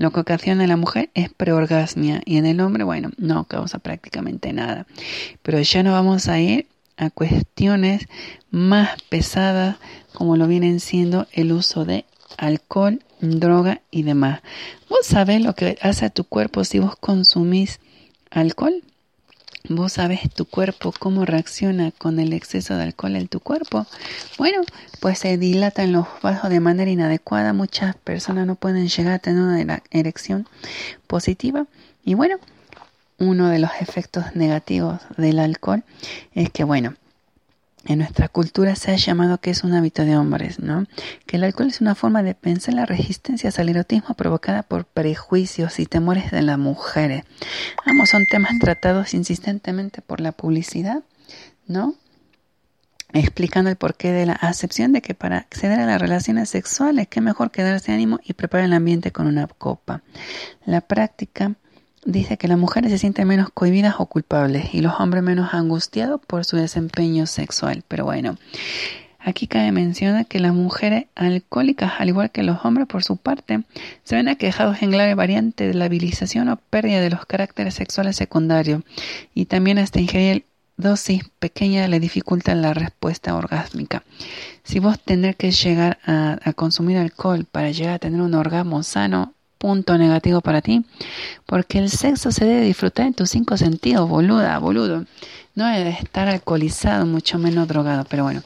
Lo 0.00 0.12
que 0.12 0.20
ocasiona 0.20 0.62
en 0.62 0.70
la 0.70 0.78
mujer 0.78 1.10
es 1.12 1.28
preorgasmia 1.28 2.22
y 2.24 2.38
en 2.38 2.46
el 2.46 2.62
hombre, 2.62 2.84
bueno, 2.84 3.10
no 3.18 3.44
causa 3.44 3.80
prácticamente 3.80 4.50
nada. 4.54 4.86
Pero 5.42 5.60
ya 5.60 5.82
no 5.82 5.92
vamos 5.92 6.26
a 6.28 6.40
ir 6.40 6.66
a 6.96 7.10
cuestiones 7.10 8.08
más 8.50 9.02
pesadas 9.10 9.76
como 10.14 10.38
lo 10.38 10.46
vienen 10.46 10.80
siendo 10.80 11.26
el 11.32 11.52
uso 11.52 11.84
de 11.84 12.06
alcohol, 12.38 13.04
droga 13.20 13.82
y 13.90 14.04
demás. 14.04 14.40
¿Vos 14.88 15.04
sabés 15.04 15.42
lo 15.42 15.54
que 15.54 15.76
hace 15.82 16.06
a 16.06 16.10
tu 16.10 16.24
cuerpo 16.24 16.64
si 16.64 16.78
vos 16.78 16.96
consumís 16.96 17.78
alcohol? 18.30 18.82
Vos 19.68 19.92
sabes 19.92 20.28
tu 20.34 20.46
cuerpo 20.46 20.92
cómo 20.98 21.24
reacciona 21.24 21.92
con 21.92 22.18
el 22.18 22.32
exceso 22.32 22.76
de 22.76 22.84
alcohol 22.84 23.16
en 23.16 23.28
tu 23.28 23.40
cuerpo. 23.40 23.86
Bueno, 24.38 24.62
pues 25.00 25.18
se 25.18 25.36
dilatan 25.38 25.92
los 25.92 26.06
vasos 26.22 26.50
de 26.50 26.60
manera 26.60 26.90
inadecuada. 26.90 27.52
Muchas 27.52 27.94
personas 27.96 28.46
no 28.46 28.54
pueden 28.54 28.88
llegar 28.88 29.12
a 29.12 29.18
tener 29.18 29.42
una 29.42 29.82
erección 29.90 30.48
positiva. 31.06 31.66
Y 32.04 32.14
bueno, 32.14 32.36
uno 33.18 33.48
de 33.48 33.58
los 33.58 33.70
efectos 33.80 34.34
negativos 34.34 35.00
del 35.16 35.38
alcohol 35.38 35.84
es 36.34 36.50
que, 36.50 36.64
bueno, 36.64 36.94
en 37.86 37.98
nuestra 37.98 38.28
cultura 38.28 38.76
se 38.76 38.90
ha 38.92 38.96
llamado 38.96 39.38
que 39.38 39.50
es 39.50 39.64
un 39.64 39.72
hábito 39.72 40.04
de 40.04 40.16
hombres, 40.16 40.58
¿no? 40.58 40.86
Que 41.26 41.36
el 41.36 41.44
alcohol 41.44 41.68
es 41.68 41.80
una 41.80 41.94
forma 41.94 42.22
de 42.22 42.34
pensar 42.34 42.74
la 42.74 42.84
resistencia 42.84 43.50
al 43.56 43.68
erotismo 43.68 44.14
provocada 44.14 44.62
por 44.62 44.84
prejuicios 44.84 45.78
y 45.78 45.86
temores 45.86 46.30
de 46.30 46.42
las 46.42 46.58
mujeres. 46.58 47.24
Ambos 47.84 48.10
son 48.10 48.26
temas 48.26 48.58
tratados 48.58 49.14
insistentemente 49.14 50.02
por 50.02 50.20
la 50.20 50.32
publicidad, 50.32 51.02
¿no? 51.66 51.94
Explicando 53.12 53.70
el 53.70 53.76
porqué 53.76 54.12
de 54.12 54.26
la 54.26 54.34
acepción 54.34 54.92
de 54.92 55.02
que 55.02 55.14
para 55.14 55.38
acceder 55.38 55.80
a 55.80 55.86
las 55.86 56.00
relaciones 56.00 56.50
sexuales, 56.50 57.08
qué 57.08 57.20
mejor 57.20 57.50
quedarse 57.50 57.92
ánimo 57.92 58.20
y 58.22 58.34
preparar 58.34 58.66
el 58.66 58.72
ambiente 58.72 59.10
con 59.10 59.26
una 59.26 59.46
copa. 59.48 60.02
La 60.64 60.80
práctica 60.80 61.54
dice 62.04 62.38
que 62.38 62.48
las 62.48 62.58
mujeres 62.58 62.90
se 62.90 62.98
sienten 62.98 63.28
menos 63.28 63.48
cohibidas 63.52 63.96
o 63.98 64.06
culpables 64.06 64.74
y 64.74 64.80
los 64.80 64.98
hombres 65.00 65.22
menos 65.22 65.54
angustiados 65.54 66.20
por 66.26 66.44
su 66.44 66.56
desempeño 66.56 67.26
sexual. 67.26 67.84
Pero 67.86 68.04
bueno, 68.04 68.36
aquí 69.18 69.46
cabe 69.46 69.72
mencionar 69.72 70.26
que 70.26 70.40
las 70.40 70.54
mujeres 70.54 71.06
alcohólicas, 71.14 71.92
al 71.98 72.08
igual 72.08 72.30
que 72.30 72.42
los 72.42 72.64
hombres 72.64 72.86
por 72.86 73.04
su 73.04 73.16
parte, 73.16 73.62
se 74.02 74.16
ven 74.16 74.28
aquejados 74.28 74.82
en 74.82 74.90
grave 74.90 75.14
variante 75.14 75.66
de 75.66 75.74
labilización 75.74 76.48
o 76.48 76.56
pérdida 76.56 77.00
de 77.00 77.10
los 77.10 77.26
caracteres 77.26 77.74
sexuales 77.74 78.16
secundarios 78.16 78.82
y 79.34 79.44
también 79.46 79.78
hasta 79.78 80.00
ingerir 80.00 80.46
dosis 80.76 81.24
pequeña 81.38 81.86
le 81.88 82.00
dificulta 82.00 82.54
la 82.54 82.72
respuesta 82.72 83.36
orgásmica. 83.36 84.02
Si 84.64 84.78
vos 84.78 84.98
tener 84.98 85.36
que 85.36 85.50
llegar 85.50 85.98
a, 86.06 86.38
a 86.42 86.52
consumir 86.54 86.96
alcohol 86.96 87.44
para 87.44 87.70
llegar 87.70 87.94
a 87.94 87.98
tener 87.98 88.22
un 88.22 88.32
orgasmo 88.32 88.82
sano, 88.82 89.34
punto 89.60 89.98
negativo 89.98 90.40
para 90.40 90.62
ti, 90.62 90.86
porque 91.44 91.78
el 91.78 91.90
sexo 91.90 92.32
se 92.32 92.46
debe 92.46 92.62
disfrutar 92.62 93.06
en 93.06 93.12
tus 93.12 93.28
cinco 93.28 93.58
sentidos, 93.58 94.08
boluda, 94.08 94.58
boludo. 94.58 95.04
No 95.54 95.66
debe 95.66 95.90
estar 95.90 96.28
alcoholizado, 96.28 97.04
mucho 97.04 97.38
menos 97.38 97.68
drogado, 97.68 98.06
pero 98.08 98.24
bueno. 98.24 98.42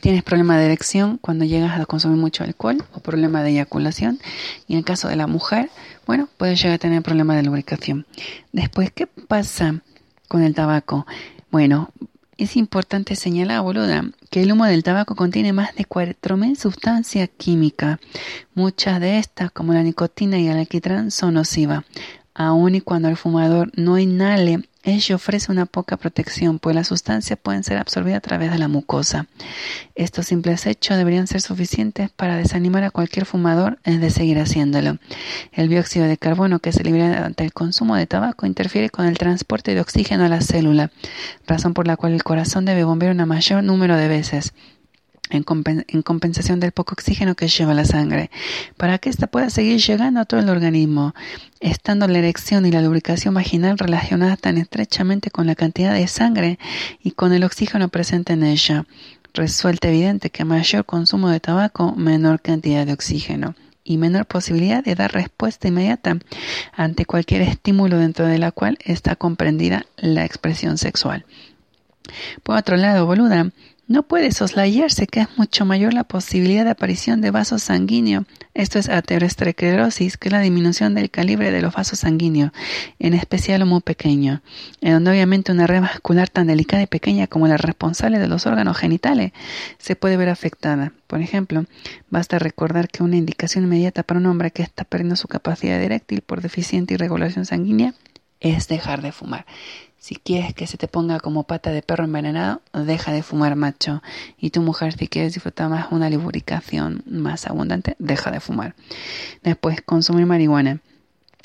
Tienes 0.00 0.24
problema 0.24 0.58
de 0.58 0.64
erección 0.64 1.18
cuando 1.18 1.44
llegas 1.44 1.80
a 1.80 1.86
consumir 1.86 2.18
mucho 2.18 2.42
alcohol 2.42 2.84
o 2.92 2.98
problema 2.98 3.44
de 3.44 3.50
eyaculación. 3.50 4.18
Y 4.66 4.72
en 4.72 4.80
el 4.80 4.84
caso 4.84 5.06
de 5.06 5.14
la 5.14 5.28
mujer, 5.28 5.70
bueno, 6.04 6.28
puede 6.36 6.56
llegar 6.56 6.72
a 6.72 6.78
tener 6.78 7.00
problema 7.02 7.36
de 7.36 7.44
lubricación. 7.44 8.04
Después, 8.50 8.90
¿qué 8.90 9.06
pasa 9.06 9.82
con 10.26 10.42
el 10.42 10.56
tabaco? 10.56 11.06
Bueno, 11.52 11.92
es 12.42 12.56
importante 12.56 13.14
señalar, 13.14 13.62
boluda, 13.62 14.04
que 14.30 14.42
el 14.42 14.52
humo 14.52 14.64
del 14.64 14.82
tabaco 14.82 15.14
contiene 15.14 15.52
más 15.52 15.74
de 15.76 15.84
4.000 15.84 16.56
sustancias 16.56 17.30
químicas. 17.36 17.98
Muchas 18.54 19.00
de 19.00 19.18
estas, 19.18 19.50
como 19.52 19.72
la 19.72 19.82
nicotina 19.82 20.38
y 20.38 20.48
el 20.48 20.58
alquitrán, 20.58 21.10
son 21.10 21.34
nocivas. 21.34 21.84
Aun 22.34 22.74
y 22.74 22.80
cuando 22.80 23.08
el 23.08 23.16
fumador 23.16 23.70
no 23.76 23.98
inhale, 23.98 24.68
ello 24.84 25.16
ofrece 25.16 25.52
una 25.52 25.66
poca 25.66 25.96
protección, 25.96 26.58
pues 26.58 26.74
las 26.74 26.88
sustancias 26.88 27.38
pueden 27.40 27.62
ser 27.62 27.78
absorbidas 27.78 28.18
a 28.18 28.20
través 28.20 28.50
de 28.50 28.58
la 28.58 28.68
mucosa. 28.68 29.26
Estos 29.94 30.26
simples 30.26 30.66
hechos 30.66 30.96
deberían 30.96 31.26
ser 31.26 31.40
suficientes 31.40 32.10
para 32.10 32.36
desanimar 32.36 32.84
a 32.84 32.90
cualquier 32.90 33.24
fumador 33.24 33.78
de 33.82 34.10
seguir 34.10 34.38
haciéndolo. 34.38 34.98
El 35.52 35.68
dióxido 35.68 36.06
de 36.06 36.18
carbono 36.18 36.58
que 36.58 36.72
se 36.72 36.82
libera 36.82 37.08
durante 37.08 37.44
el 37.44 37.52
consumo 37.52 37.96
de 37.96 38.06
tabaco 38.06 38.46
interfiere 38.46 38.90
con 38.90 39.06
el 39.06 39.18
transporte 39.18 39.74
de 39.74 39.80
oxígeno 39.80 40.24
a 40.24 40.28
la 40.28 40.40
célula, 40.40 40.90
razón 41.46 41.74
por 41.74 41.86
la 41.86 41.96
cual 41.96 42.12
el 42.12 42.24
corazón 42.24 42.64
debe 42.64 42.84
bombear 42.84 43.16
un 43.16 43.28
mayor 43.28 43.62
número 43.62 43.96
de 43.96 44.08
veces 44.08 44.52
en, 45.30 45.42
compen 45.42 45.84
en, 45.88 46.02
compensación 46.02 46.60
del 46.60 46.72
poco 46.72 46.92
oxígeno 46.92 47.34
que 47.34 47.48
lleva 47.48 47.74
la 47.74 47.84
sangre, 47.84 48.30
para 48.76 48.98
que 48.98 49.10
ésta 49.10 49.26
pueda 49.26 49.50
seguir 49.50 49.80
llegando 49.80 50.20
a 50.20 50.24
todo 50.24 50.40
el 50.40 50.48
organismo, 50.48 51.14
estando 51.60 52.06
la 52.08 52.18
erección 52.18 52.66
y 52.66 52.72
la 52.72 52.82
lubricación 52.82 53.34
vaginal 53.34 53.78
relacionadas 53.78 54.38
tan 54.38 54.58
estrechamente 54.58 55.30
con 55.30 55.46
la 55.46 55.54
cantidad 55.54 55.94
de 55.94 56.06
sangre 56.08 56.58
y 57.02 57.12
con 57.12 57.32
el 57.32 57.44
oxígeno 57.44 57.88
presente 57.88 58.34
en 58.34 58.42
ella. 58.42 58.84
Resulta 59.34 59.88
evidente 59.88 60.30
que 60.30 60.44
mayor 60.44 60.84
consumo 60.84 61.30
de 61.30 61.40
tabaco, 61.40 61.94
menor 61.96 62.42
cantidad 62.42 62.84
de 62.84 62.92
oxígeno 62.92 63.54
y 63.84 63.96
menor 63.96 64.26
posibilidad 64.26 64.84
de 64.84 64.94
dar 64.94 65.12
respuesta 65.12 65.68
inmediata 65.68 66.18
ante 66.72 67.06
cualquier 67.06 67.42
estímulo 67.42 67.98
dentro 67.98 68.26
de 68.26 68.38
la 68.38 68.52
cual 68.52 68.78
está 68.84 69.16
comprendida 69.16 69.86
la 69.96 70.24
expresión 70.24 70.78
sexual. 70.78 71.24
Por 72.42 72.56
otro 72.56 72.76
lado, 72.76 73.06
boluda, 73.06 73.50
no 73.92 74.02
puede 74.02 74.32
soslayarse 74.32 75.06
que 75.06 75.20
es 75.20 75.28
mucho 75.36 75.66
mayor 75.66 75.92
la 75.92 76.04
posibilidad 76.04 76.64
de 76.64 76.70
aparición 76.70 77.20
de 77.20 77.30
vasos 77.30 77.62
sanguíneos, 77.62 78.24
esto 78.54 78.78
es 78.78 78.88
aterosclerosis, 78.88 80.16
que 80.16 80.28
es 80.28 80.32
la 80.32 80.40
disminución 80.40 80.94
del 80.94 81.10
calibre 81.10 81.50
de 81.50 81.60
los 81.60 81.74
vasos 81.74 81.98
sanguíneos, 81.98 82.52
en 82.98 83.12
especial 83.12 83.64
muy 83.66 83.80
pequeño, 83.80 84.40
en 84.80 84.94
donde 84.94 85.10
obviamente 85.10 85.52
una 85.52 85.66
red 85.66 85.82
vascular 85.82 86.30
tan 86.30 86.46
delicada 86.46 86.82
y 86.82 86.86
pequeña 86.86 87.26
como 87.26 87.48
la 87.48 87.58
responsable 87.58 88.18
de 88.18 88.28
los 88.28 88.46
órganos 88.46 88.78
genitales 88.78 89.32
se 89.78 89.94
puede 89.94 90.16
ver 90.16 90.30
afectada. 90.30 90.92
Por 91.06 91.20
ejemplo, 91.20 91.66
basta 92.08 92.38
recordar 92.38 92.88
que 92.88 93.02
una 93.02 93.16
indicación 93.16 93.64
inmediata 93.64 94.02
para 94.02 94.20
un 94.20 94.26
hombre 94.26 94.52
que 94.52 94.62
está 94.62 94.84
perdiendo 94.84 95.16
su 95.16 95.28
capacidad 95.28 95.80
eréctil 95.80 96.22
por 96.22 96.40
deficiente 96.40 96.94
irregulación 96.94 97.44
sanguínea 97.44 97.92
es 98.40 98.68
dejar 98.68 99.02
de 99.02 99.12
fumar. 99.12 99.44
Si 100.02 100.16
quieres 100.16 100.52
que 100.52 100.66
se 100.66 100.76
te 100.78 100.88
ponga 100.88 101.20
como 101.20 101.44
pata 101.44 101.70
de 101.70 101.80
perro 101.80 102.02
envenenado, 102.02 102.60
deja 102.72 103.12
de 103.12 103.22
fumar 103.22 103.54
macho. 103.54 104.02
Y 104.36 104.50
tu 104.50 104.60
mujer, 104.60 104.94
si 104.98 105.06
quieres 105.06 105.32
disfrutar 105.32 105.68
más 105.68 105.92
una 105.92 106.10
lubricación 106.10 107.04
más 107.06 107.46
abundante, 107.46 107.94
deja 108.00 108.32
de 108.32 108.40
fumar. 108.40 108.74
Después, 109.44 109.80
consumir 109.80 110.26
marihuana. 110.26 110.80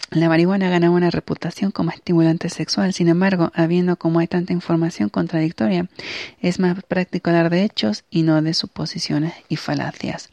La 0.10 0.28
marihuana 0.28 0.72
gana 0.72 0.90
una 0.90 1.12
reputación 1.12 1.70
como 1.70 1.92
estimulante 1.92 2.50
sexual, 2.50 2.94
sin 2.94 3.10
embargo, 3.10 3.52
habiendo 3.54 3.96
como 3.98 4.18
hay 4.18 4.28
tanta 4.28 4.54
información 4.54 5.10
contradictoria, 5.10 5.88
es 6.42 6.60
más 6.60 6.84
práctico 6.84 7.30
hablar 7.30 7.52
de 7.52 7.64
hechos 7.64 8.06
y 8.10 8.24
no 8.24 8.42
de 8.42 8.56
suposiciones 8.56 9.34
y 9.50 9.58
falacias. 9.58 10.32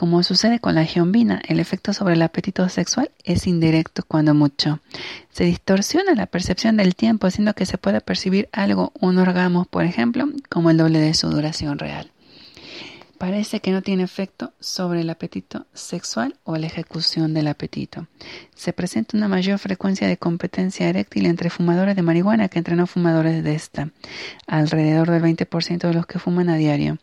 Como 0.00 0.22
sucede 0.22 0.60
con 0.60 0.76
la 0.76 0.86
geombina, 0.86 1.42
el 1.46 1.60
efecto 1.60 1.92
sobre 1.92 2.14
el 2.14 2.22
apetito 2.22 2.66
sexual 2.70 3.10
es 3.22 3.46
indirecto 3.46 4.02
cuando 4.08 4.32
mucho. 4.32 4.80
Se 5.30 5.44
distorsiona 5.44 6.14
la 6.14 6.24
percepción 6.24 6.78
del 6.78 6.94
tiempo, 6.94 7.26
haciendo 7.26 7.52
que 7.52 7.66
se 7.66 7.76
pueda 7.76 8.00
percibir 8.00 8.48
algo, 8.50 8.94
un 8.98 9.18
orgasmo, 9.18 9.66
por 9.66 9.84
ejemplo, 9.84 10.26
como 10.48 10.70
el 10.70 10.78
doble 10.78 11.00
de 11.00 11.12
su 11.12 11.28
duración 11.28 11.78
real. 11.78 12.10
Parece 13.20 13.60
que 13.60 13.70
no 13.70 13.82
tiene 13.82 14.02
efecto 14.02 14.54
sobre 14.60 15.02
el 15.02 15.10
apetito 15.10 15.66
sexual 15.74 16.36
o 16.42 16.56
la 16.56 16.68
ejecución 16.68 17.34
del 17.34 17.48
apetito. 17.48 18.06
Se 18.54 18.72
presenta 18.72 19.14
una 19.14 19.28
mayor 19.28 19.58
frecuencia 19.58 20.08
de 20.08 20.16
competencia 20.16 20.88
eréctil 20.88 21.26
entre 21.26 21.50
fumadores 21.50 21.96
de 21.96 22.00
marihuana 22.00 22.48
que 22.48 22.56
entre 22.56 22.76
no 22.76 22.86
fumadores 22.86 23.44
de 23.44 23.54
esta, 23.54 23.90
alrededor 24.46 25.10
del 25.10 25.22
20% 25.22 25.80
de 25.80 25.92
los 25.92 26.06
que 26.06 26.18
fuman 26.18 26.48
a 26.48 26.56
diario. 26.56 26.96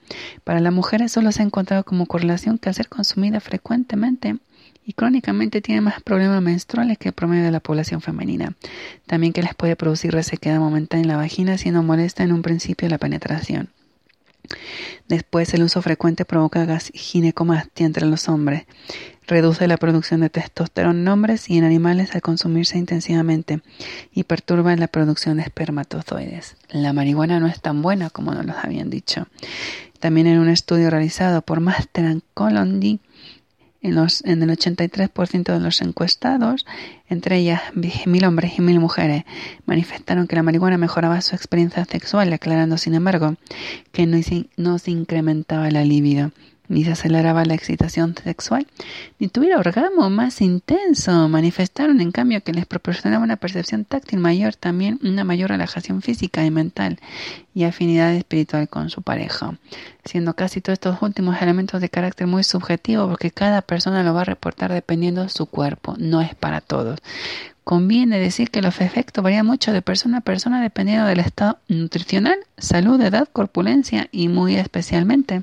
Para 0.43 0.59
las 0.59 0.73
mujeres 0.73 1.11
solo 1.11 1.31
se 1.31 1.43
ha 1.43 1.45
encontrado 1.45 1.83
como 1.83 2.07
correlación 2.07 2.57
que 2.57 2.69
al 2.69 2.73
ser 2.73 2.89
consumida 2.89 3.39
frecuentemente 3.39 4.37
y 4.83 4.93
crónicamente 4.93 5.61
tiene 5.61 5.81
más 5.81 6.01
problemas 6.01 6.41
menstruales 6.41 6.97
que 6.97 7.09
el 7.09 7.13
promedio 7.13 7.43
de 7.43 7.51
la 7.51 7.59
población 7.59 8.01
femenina. 8.01 8.55
También 9.05 9.33
que 9.33 9.43
les 9.43 9.53
puede 9.53 9.75
producir 9.75 10.13
resequedad 10.13 10.57
momentánea 10.57 11.03
en 11.03 11.09
la 11.09 11.17
vagina 11.17 11.59
siendo 11.59 11.83
molesta 11.83 12.23
en 12.23 12.31
un 12.31 12.41
principio 12.41 12.89
la 12.89 12.97
penetración. 12.97 13.69
Después, 15.07 15.53
el 15.53 15.63
uso 15.63 15.81
frecuente 15.81 16.25
provoca 16.25 16.65
ginecomastia 16.93 17.85
entre 17.85 18.05
los 18.05 18.29
hombres. 18.29 18.65
Reduce 19.25 19.67
la 19.67 19.77
producción 19.77 20.21
de 20.21 20.29
testosterona 20.29 20.99
en 20.99 21.07
hombres 21.07 21.49
y 21.49 21.57
en 21.57 21.65
animales 21.65 22.15
al 22.15 22.21
consumirse 22.21 22.77
intensivamente 22.77 23.61
y 24.13 24.23
perturba 24.23 24.75
la 24.75 24.87
producción 24.87 25.37
de 25.37 25.43
espermatozoides. 25.43 26.55
La 26.69 26.93
marihuana 26.93 27.39
no 27.39 27.47
es 27.47 27.59
tan 27.59 27.81
buena 27.81 28.09
como 28.09 28.33
nos 28.33 28.45
lo 28.45 28.53
habían 28.57 28.89
dicho. 28.89 29.27
También 29.99 30.27
en 30.27 30.39
un 30.39 30.49
estudio 30.49 30.89
realizado 30.89 31.41
por 31.41 31.59
Master 31.59 32.05
and 32.05 32.21
en, 33.87 33.95
los, 33.95 34.23
en 34.25 34.43
el 34.43 34.49
83% 34.49 35.53
de 35.53 35.59
los 35.59 35.81
encuestados, 35.81 36.65
entre 37.09 37.37
ellas 37.37 37.61
mil 38.05 38.25
hombres 38.25 38.57
y 38.57 38.61
mil 38.61 38.79
mujeres, 38.79 39.23
manifestaron 39.65 40.27
que 40.27 40.35
la 40.35 40.43
marihuana 40.43 40.77
mejoraba 40.77 41.21
su 41.21 41.35
experiencia 41.35 41.85
sexual, 41.85 42.31
aclarando, 42.33 42.77
sin 42.77 42.93
embargo, 42.95 43.35
que 43.91 44.05
no, 44.05 44.17
no 44.57 44.79
se 44.79 44.91
incrementaba 44.91 45.71
la 45.71 45.83
libido, 45.83 46.31
ni 46.69 46.83
se 46.83 46.91
aceleraba 46.91 47.45
la 47.45 47.53
excitación 47.53 48.15
sexual, 48.21 48.67
ni 49.19 49.27
tuviera 49.27 49.57
orgasmo 49.57 50.09
más 50.09 50.41
intenso. 50.41 51.29
Manifestaron, 51.29 52.01
en 52.01 52.11
cambio, 52.11 52.41
que 52.43 52.53
les 52.53 52.65
proporcionaba 52.65 53.23
una 53.23 53.37
percepción 53.37 53.85
táctil 53.85 54.19
mayor, 54.19 54.55
también 54.55 54.99
una 55.03 55.23
mayor 55.23 55.49
relajación 55.49 56.01
física 56.01 56.45
y 56.45 56.51
mental 56.51 56.99
y 57.53 57.63
afinidad 57.63 58.13
espiritual 58.13 58.69
con 58.69 58.89
su 58.89 59.01
pareja, 59.01 59.57
siendo 60.05 60.35
casi 60.35 60.61
todos 60.61 60.75
estos 60.75 61.01
últimos 61.01 61.41
elementos 61.41 61.81
de 61.81 61.89
carácter 61.89 62.27
muy 62.27 62.43
subjetivo 62.43 63.07
porque 63.07 63.31
cada 63.31 63.61
persona 63.61 64.03
lo 64.03 64.13
va 64.13 64.21
a 64.21 64.25
reportar 64.25 64.71
dependiendo 64.71 65.23
de 65.23 65.29
su 65.29 65.45
cuerpo, 65.47 65.95
no 65.97 66.21
es 66.21 66.35
para 66.35 66.61
todos. 66.61 66.99
Conviene 67.63 68.17
decir 68.19 68.49
que 68.49 68.61
los 68.61 68.79
efectos 68.79 69.21
varían 69.23 69.45
mucho 69.45 69.73
de 69.73 69.81
persona 69.81 70.19
a 70.19 70.21
persona 70.21 70.61
dependiendo 70.61 71.05
del 71.05 71.19
estado 71.19 71.57
nutricional, 71.67 72.37
salud, 72.57 73.01
edad, 73.01 73.27
corpulencia 73.33 74.07
y 74.11 74.29
muy 74.29 74.55
especialmente 74.55 75.41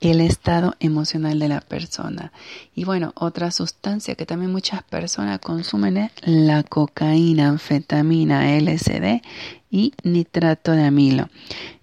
el 0.00 0.20
estado 0.20 0.74
emocional 0.80 1.38
de 1.38 1.48
la 1.48 1.60
persona. 1.60 2.32
Y 2.74 2.84
bueno, 2.84 3.12
otra 3.16 3.50
sustancia 3.50 4.14
que 4.14 4.26
también 4.26 4.52
muchas 4.52 4.82
personas 4.82 5.38
consumen 5.38 5.96
es 5.96 6.12
la 6.24 6.62
cocaína, 6.62 7.48
anfetamina, 7.48 8.58
LSD 8.58 9.22
y 9.70 9.92
nitrato 10.02 10.72
de 10.72 10.84
amilo. 10.84 11.28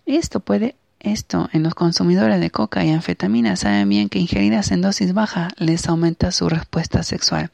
Esto 0.05 0.39
puede 0.39 0.75
esto 1.03 1.49
en 1.53 1.63
los 1.63 1.75
consumidores 1.75 2.39
de 2.39 2.49
coca 2.49 2.83
y 2.83 2.91
anfetamina 2.91 3.55
saben 3.55 3.89
bien 3.89 4.09
que 4.09 4.19
ingeridas 4.19 4.71
en 4.71 4.81
dosis 4.81 5.13
bajas 5.13 5.53
les 5.57 5.87
aumenta 5.87 6.31
su 6.31 6.49
respuesta 6.49 7.03
sexual, 7.03 7.51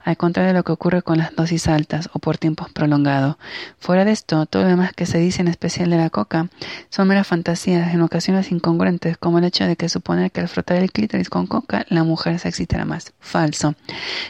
al 0.00 0.16
contrario 0.16 0.48
de 0.48 0.58
lo 0.58 0.64
que 0.64 0.72
ocurre 0.72 1.02
con 1.02 1.18
las 1.18 1.34
dosis 1.34 1.68
altas 1.68 2.10
o 2.12 2.18
por 2.18 2.38
tiempos 2.38 2.70
prolongados. 2.70 3.36
Fuera 3.78 4.04
de 4.04 4.12
esto, 4.12 4.46
todo 4.46 4.62
lo 4.62 4.68
demás 4.68 4.92
que 4.92 5.06
se 5.06 5.18
dice 5.18 5.42
en 5.42 5.48
especial 5.48 5.90
de 5.90 5.96
la 5.96 6.10
coca 6.10 6.48
son 6.90 7.08
meras 7.08 7.26
fantasías, 7.26 7.94
en 7.94 8.00
ocasiones 8.02 8.52
incongruentes, 8.52 9.16
como 9.16 9.38
el 9.38 9.44
hecho 9.44 9.64
de 9.64 9.76
que 9.76 9.88
suponer 9.88 10.30
que 10.30 10.40
al 10.40 10.48
frotar 10.48 10.78
el 10.78 10.92
clítoris 10.92 11.30
con 11.30 11.46
coca 11.46 11.86
la 11.88 12.04
mujer 12.04 12.38
se 12.38 12.48
excitará 12.48 12.84
más. 12.84 13.12
Falso. 13.20 13.74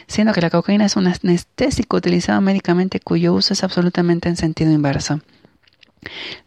Siendo 0.07 0.33
que 0.33 0.41
la 0.41 0.49
cocaína 0.49 0.85
es 0.85 0.95
un 0.95 1.07
anestésico 1.07 1.97
utilizado 1.97 2.41
médicamente 2.41 2.99
cuyo 2.99 3.33
uso 3.33 3.53
es 3.53 3.63
absolutamente 3.63 4.29
en 4.29 4.37
sentido 4.37 4.71
inverso. 4.71 5.19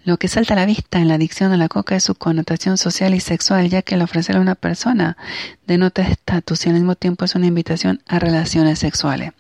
Lo 0.05 0.19
que 0.19 0.29
salta 0.29 0.55
a 0.55 0.57
la 0.57 0.67
vista 0.67 0.99
en 0.99 1.09
la 1.09 1.15
adicción 1.15 1.53
a 1.53 1.57
la 1.57 1.69
coca 1.69 1.97
es 1.97 2.05
su 2.05 2.15
connotación 2.15 2.79
social 2.79 3.15
y 3.15 3.21
sexual, 3.21 3.69
ya 3.69 3.83
que 3.83 3.95
al 3.95 4.03
ofrecerle 4.03 4.39
a 4.39 4.43
una 4.43 4.55
persona 4.55 5.17
denota 5.67 6.03
estatus 6.03 6.67
y 6.67 6.69
al 6.69 6.77
mismo 6.77 6.95
tiempo 6.95 7.25
es 7.25 7.35
una 7.35 7.47
invitación 7.47 8.01
a 8.07 8.19
relaciones 8.19 8.79
sexuales. 8.79 9.33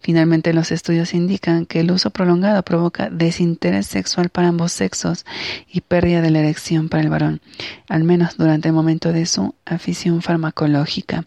Finalmente, 0.00 0.52
los 0.52 0.70
estudios 0.70 1.14
indican 1.14 1.66
que 1.66 1.80
el 1.80 1.90
uso 1.90 2.10
prolongado 2.10 2.62
provoca 2.62 3.10
desinterés 3.10 3.86
sexual 3.86 4.28
para 4.28 4.48
ambos 4.48 4.72
sexos 4.72 5.26
y 5.70 5.80
pérdida 5.80 6.22
de 6.22 6.30
la 6.30 6.40
erección 6.40 6.88
para 6.88 7.02
el 7.02 7.10
varón, 7.10 7.40
al 7.88 8.04
menos 8.04 8.36
durante 8.36 8.68
el 8.68 8.74
momento 8.74 9.12
de 9.12 9.26
su 9.26 9.54
afición 9.64 10.22
farmacológica. 10.22 11.24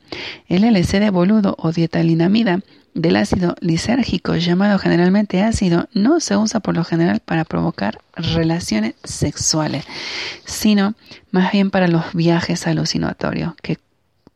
El 0.48 0.64
LSD 0.64 1.12
boludo 1.12 1.56
o 1.60 1.72
dietalinamida 1.72 2.62
del 2.94 3.16
ácido 3.16 3.56
lisérgico, 3.62 4.36
llamado 4.36 4.80
generalmente 4.80 5.42
ácido, 5.42 5.88
no 5.94 6.20
se 6.20 6.38
usa 6.38 6.60
por 6.60 6.76
lo 6.76 6.84
general 6.84 7.22
para 7.24 7.46
provocar 7.46 8.00
relaciones 8.16 8.96
sexuales, 9.04 9.86
sino 10.46 10.96
más 11.32 11.52
bien 11.52 11.72
para 11.72 11.88
los 11.88 12.14
viajes 12.14 12.68
alucinatorios, 12.68 13.54
que 13.62 13.78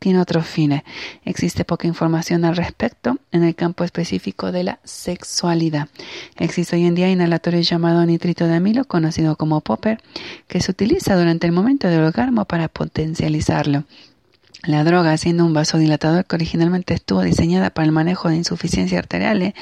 tiene 0.04 0.20
otros 0.20 0.46
fines. 0.46 0.82
Existe 1.24 1.64
poca 1.64 1.86
información 1.86 2.44
al 2.44 2.56
respecto 2.56 3.16
en 3.32 3.42
el 3.42 3.54
campo 3.54 3.84
específico 3.84 4.52
de 4.52 4.62
la 4.62 4.78
sexualidad. 4.84 5.88
Existe 6.36 6.76
hoy 6.76 6.84
en 6.84 6.94
día 6.94 7.10
inhalatorio 7.10 7.62
llamado 7.62 8.04
nitrito 8.04 8.46
de 8.46 8.54
amilo, 8.54 8.84
conocido 8.84 9.36
como 9.36 9.62
popper, 9.62 10.02
que 10.46 10.60
se 10.60 10.70
utiliza 10.70 11.16
durante 11.16 11.46
el 11.46 11.52
momento 11.52 11.88
del 11.88 12.02
orgasmo 12.02 12.44
para 12.44 12.68
potencializarlo. 12.68 13.84
La 14.66 14.82
droga, 14.84 15.16
siendo 15.18 15.44
un 15.44 15.52
vasodilatador 15.52 16.24
que 16.24 16.36
originalmente 16.36 16.94
estuvo 16.94 17.22
diseñada 17.22 17.70
para 17.70 17.84
el 17.86 17.92
manejo 17.92 18.28
de 18.28 18.36
insuficiencias 18.36 18.98
arteriales, 18.98 19.54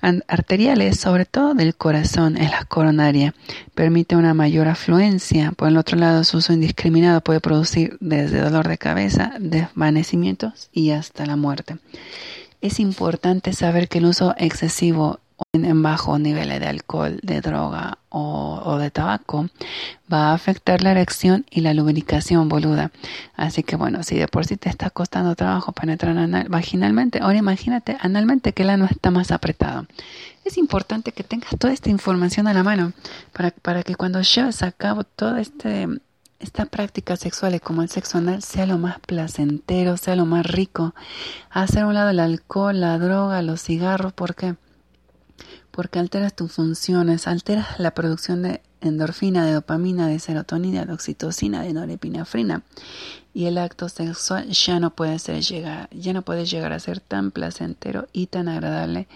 arteriales, 0.00 1.00
sobre 1.00 1.24
todo 1.24 1.54
del 1.54 1.74
corazón, 1.74 2.36
en 2.36 2.50
la 2.50 2.64
coronaria, 2.64 3.34
permite 3.74 4.14
una 4.14 4.34
mayor 4.34 4.68
afluencia. 4.68 5.52
Por 5.52 5.68
el 5.68 5.76
otro 5.76 5.98
lado, 5.98 6.22
su 6.22 6.36
uso 6.36 6.52
indiscriminado 6.52 7.20
puede 7.20 7.40
producir 7.40 7.96
desde 8.00 8.40
dolor 8.40 8.68
de 8.68 8.78
cabeza, 8.78 9.32
desvanecimientos 9.40 10.68
y 10.72 10.90
hasta 10.90 11.26
la 11.26 11.36
muerte. 11.36 11.78
Es 12.60 12.78
importante 12.80 13.52
saber 13.52 13.88
que 13.88 13.98
el 13.98 14.06
uso 14.06 14.34
excesivo 14.38 15.20
en, 15.52 15.82
bajos 15.82 16.20
niveles 16.20 16.60
de 16.60 16.66
alcohol, 16.66 17.18
de 17.22 17.40
droga 17.40 17.98
o, 18.10 18.78
de 18.78 18.90
tabaco 18.90 19.48
va 20.12 20.30
a 20.30 20.34
afectar 20.34 20.82
la 20.82 20.90
erección 20.90 21.46
y 21.50 21.60
la 21.60 21.74
lubricación 21.74 22.48
boluda. 22.48 22.90
Así 23.34 23.62
que 23.62 23.76
bueno, 23.76 24.02
si 24.02 24.16
de 24.16 24.28
por 24.28 24.44
sí 24.44 24.56
te 24.56 24.68
está 24.68 24.90
costando 24.90 25.34
trabajo 25.34 25.72
penetrar 25.72 26.16
anal- 26.16 26.48
vaginalmente, 26.48 27.20
ahora 27.20 27.38
imagínate 27.38 27.96
analmente 28.00 28.52
que 28.52 28.62
el 28.62 28.70
ano 28.70 28.86
está 28.86 29.10
más 29.10 29.30
apretado. 29.30 29.86
Es 30.44 30.56
importante 30.58 31.12
que 31.12 31.24
tengas 31.24 31.56
toda 31.58 31.72
esta 31.72 31.90
información 31.90 32.46
a 32.48 32.54
la 32.54 32.62
mano 32.62 32.92
para, 33.32 33.50
para 33.50 33.82
que 33.82 33.94
cuando 33.94 34.20
lleves 34.22 34.62
a 34.62 34.72
cabo 34.72 35.04
todo 35.04 35.36
este 35.36 35.88
estas 36.40 36.68
prácticas 36.68 37.18
sexuales 37.18 37.60
como 37.60 37.82
el 37.82 37.88
sexo 37.88 38.18
anal 38.18 38.42
sea 38.42 38.64
lo 38.64 38.78
más 38.78 39.00
placentero, 39.00 39.96
sea 39.96 40.14
lo 40.14 40.24
más 40.24 40.46
rico. 40.46 40.94
Hacer 41.50 41.82
a 41.82 41.86
un 41.88 41.94
lado 41.94 42.10
el 42.10 42.20
alcohol, 42.20 42.80
la 42.80 42.96
droga, 42.96 43.42
los 43.42 43.60
cigarros, 43.60 44.12
¿por 44.12 44.36
qué? 44.36 44.54
Porque 45.78 46.00
alteras 46.00 46.34
tus 46.34 46.50
funciones, 46.50 47.28
alteras 47.28 47.78
la 47.78 47.92
producción 47.92 48.42
de 48.42 48.62
endorfina, 48.80 49.46
de 49.46 49.52
dopamina, 49.52 50.08
de 50.08 50.18
serotonina, 50.18 50.84
de 50.84 50.92
oxitocina, 50.92 51.62
de 51.62 51.72
norepinefrina 51.72 52.64
y 53.32 53.44
el 53.44 53.58
acto 53.58 53.88
sexual 53.88 54.48
ya 54.48 54.80
no 54.80 54.96
puede 54.96 55.20
ser 55.20 55.40
llegar, 55.40 55.88
ya 55.92 56.12
no 56.12 56.22
puede 56.22 56.46
llegar 56.46 56.72
a 56.72 56.80
ser 56.80 56.98
tan 56.98 57.30
placentero 57.30 58.08
y 58.12 58.26
tan 58.26 58.48
agradable 58.48 59.06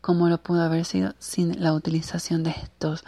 como 0.00 0.28
lo 0.28 0.38
pudo 0.38 0.62
haber 0.62 0.84
sido 0.84 1.12
sin 1.18 1.60
la 1.60 1.72
utilización 1.72 2.44
de 2.44 2.50
estos 2.50 3.02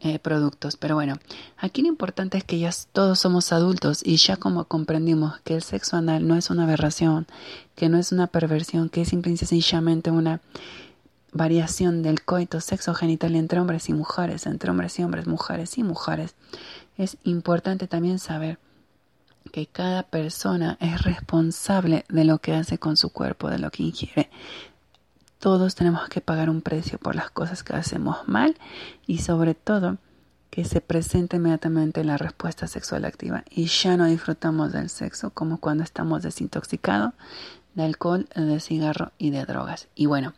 eh, 0.00 0.18
productos. 0.18 0.76
Pero 0.76 0.96
bueno, 0.96 1.14
aquí 1.56 1.80
lo 1.80 1.88
importante 1.88 2.36
es 2.36 2.44
que 2.44 2.58
ya 2.58 2.70
todos 2.92 3.20
somos 3.20 3.52
adultos 3.52 4.02
y 4.04 4.18
ya 4.18 4.36
como 4.36 4.66
comprendimos 4.66 5.40
que 5.44 5.54
el 5.54 5.62
sexo 5.62 5.96
anal 5.96 6.28
no 6.28 6.36
es 6.36 6.50
una 6.50 6.64
aberración, 6.64 7.26
que 7.74 7.88
no 7.88 7.96
es 7.96 8.12
una 8.12 8.26
perversión, 8.26 8.90
que 8.90 9.00
es 9.00 9.08
simple 9.08 9.32
y 9.32 9.38
sencillamente 9.38 10.10
una 10.10 10.42
variación 11.32 12.02
del 12.02 12.22
coito 12.24 12.60
sexo 12.60 12.94
genital 12.94 13.34
entre 13.36 13.60
hombres 13.60 13.88
y 13.88 13.92
mujeres, 13.92 14.46
entre 14.46 14.70
hombres 14.70 14.98
y 14.98 15.04
hombres, 15.04 15.26
mujeres 15.26 15.78
y 15.78 15.82
mujeres, 15.82 16.34
es 16.96 17.16
importante 17.24 17.86
también 17.86 18.18
saber 18.18 18.58
que 19.52 19.66
cada 19.66 20.02
persona 20.02 20.76
es 20.80 21.02
responsable 21.02 22.04
de 22.08 22.24
lo 22.24 22.38
que 22.38 22.54
hace 22.54 22.78
con 22.78 22.96
su 22.96 23.10
cuerpo, 23.10 23.48
de 23.50 23.58
lo 23.58 23.70
que 23.70 23.84
ingiere. 23.84 24.30
Todos 25.38 25.74
tenemos 25.74 26.08
que 26.08 26.20
pagar 26.20 26.50
un 26.50 26.60
precio 26.60 26.98
por 26.98 27.14
las 27.14 27.30
cosas 27.30 27.62
que 27.62 27.74
hacemos 27.74 28.28
mal 28.28 28.56
y 29.06 29.18
sobre 29.18 29.54
todo 29.54 29.96
que 30.50 30.64
se 30.64 30.80
presente 30.80 31.36
inmediatamente 31.36 32.04
la 32.04 32.18
respuesta 32.18 32.66
sexual 32.66 33.04
activa 33.04 33.44
y 33.48 33.66
ya 33.66 33.96
no 33.96 34.06
disfrutamos 34.06 34.72
del 34.72 34.90
sexo 34.90 35.30
como 35.30 35.58
cuando 35.58 35.84
estamos 35.84 36.22
desintoxicados 36.22 37.14
de 37.74 37.84
alcohol, 37.84 38.28
de 38.34 38.60
cigarro 38.60 39.12
y 39.16 39.30
de 39.30 39.44
drogas. 39.46 39.88
Y 39.94 40.06
bueno, 40.06 40.34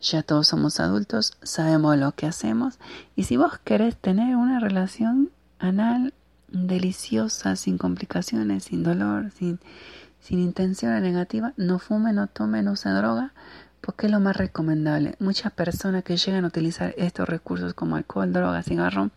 ya 0.00 0.22
todos 0.22 0.48
somos 0.48 0.80
adultos, 0.80 1.36
sabemos 1.42 1.96
lo 1.96 2.12
que 2.12 2.26
hacemos 2.26 2.78
y 3.14 3.24
si 3.24 3.36
vos 3.36 3.58
querés 3.64 3.96
tener 3.96 4.36
una 4.36 4.60
relación 4.60 5.30
anal 5.58 6.12
deliciosa, 6.48 7.56
sin 7.56 7.78
complicaciones, 7.78 8.64
sin 8.64 8.82
dolor, 8.82 9.30
sin, 9.32 9.58
sin 10.20 10.40
intención 10.40 11.00
negativa, 11.02 11.52
no 11.56 11.78
fume, 11.78 12.12
no 12.12 12.26
tome, 12.26 12.62
no 12.62 12.72
use 12.72 12.88
droga, 12.90 13.32
porque 13.80 14.06
es 14.06 14.12
lo 14.12 14.18
más 14.20 14.36
recomendable. 14.36 15.14
Muchas 15.20 15.52
personas 15.52 16.02
que 16.02 16.16
llegan 16.16 16.44
a 16.44 16.48
utilizar 16.48 16.92
estos 16.96 17.28
recursos 17.28 17.72
como 17.74 17.96
alcohol, 17.96 18.32
droga, 18.32 18.62
cigarro, 18.62 19.10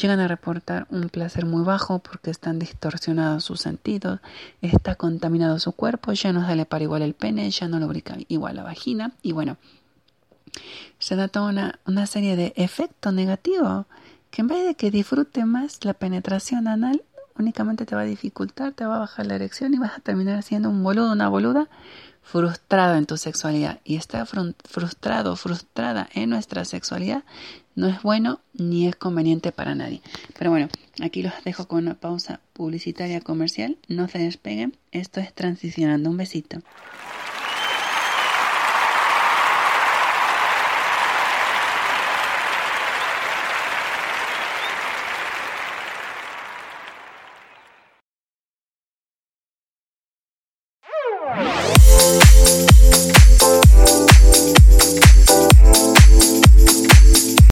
llegan 0.00 0.20
a 0.20 0.28
reportar 0.28 0.86
un 0.90 1.08
placer 1.08 1.46
muy 1.46 1.64
bajo 1.64 1.98
porque 1.98 2.30
están 2.30 2.58
distorsionados 2.58 3.44
sus 3.44 3.60
sentidos, 3.60 4.20
está 4.62 4.94
contaminado 4.94 5.58
su 5.58 5.72
cuerpo, 5.72 6.12
ya 6.12 6.32
no 6.32 6.46
sale 6.46 6.64
para 6.64 6.84
igual 6.84 7.02
el 7.02 7.14
pene, 7.14 7.50
ya 7.50 7.66
no 7.66 7.80
lubrica 7.80 8.16
igual 8.28 8.56
la 8.56 8.62
vagina 8.62 9.12
y 9.20 9.32
bueno, 9.32 9.56
se 10.98 11.16
da 11.16 11.28
toda 11.28 11.50
una, 11.50 11.78
una 11.86 12.06
serie 12.06 12.36
de 12.36 12.52
efectos 12.56 13.12
negativos 13.12 13.86
que 14.30 14.42
en 14.42 14.48
vez 14.48 14.64
de 14.64 14.74
que 14.74 14.90
disfrute 14.90 15.44
más 15.44 15.84
la 15.84 15.94
penetración 15.94 16.66
anal, 16.66 17.02
únicamente 17.38 17.86
te 17.86 17.94
va 17.94 18.02
a 18.02 18.04
dificultar, 18.04 18.72
te 18.72 18.84
va 18.84 18.96
a 18.96 19.00
bajar 19.00 19.26
la 19.26 19.36
erección 19.36 19.74
y 19.74 19.78
vas 19.78 19.96
a 19.96 20.00
terminar 20.00 20.42
siendo 20.42 20.70
un 20.70 20.82
boludo, 20.82 21.12
una 21.12 21.28
boluda 21.28 21.68
frustrado 22.24 22.96
en 22.96 23.06
tu 23.06 23.16
sexualidad. 23.16 23.80
Y 23.84 23.96
estar 23.96 24.26
frustrado, 24.26 25.36
frustrada 25.36 26.08
en 26.14 26.30
nuestra 26.30 26.64
sexualidad 26.64 27.22
no 27.76 27.86
es 27.86 28.02
bueno 28.02 28.40
ni 28.52 28.88
es 28.88 28.96
conveniente 28.96 29.52
para 29.52 29.74
nadie. 29.74 30.00
Pero 30.36 30.50
bueno, 30.50 30.68
aquí 31.02 31.22
los 31.22 31.32
dejo 31.44 31.68
con 31.68 31.84
una 31.84 31.94
pausa 31.94 32.40
publicitaria 32.52 33.20
comercial. 33.20 33.76
No 33.88 34.08
se 34.08 34.18
despeguen. 34.18 34.76
Esto 34.90 35.20
es 35.20 35.32
Transicionando. 35.34 36.10
Un 36.10 36.16
besito. 36.16 36.58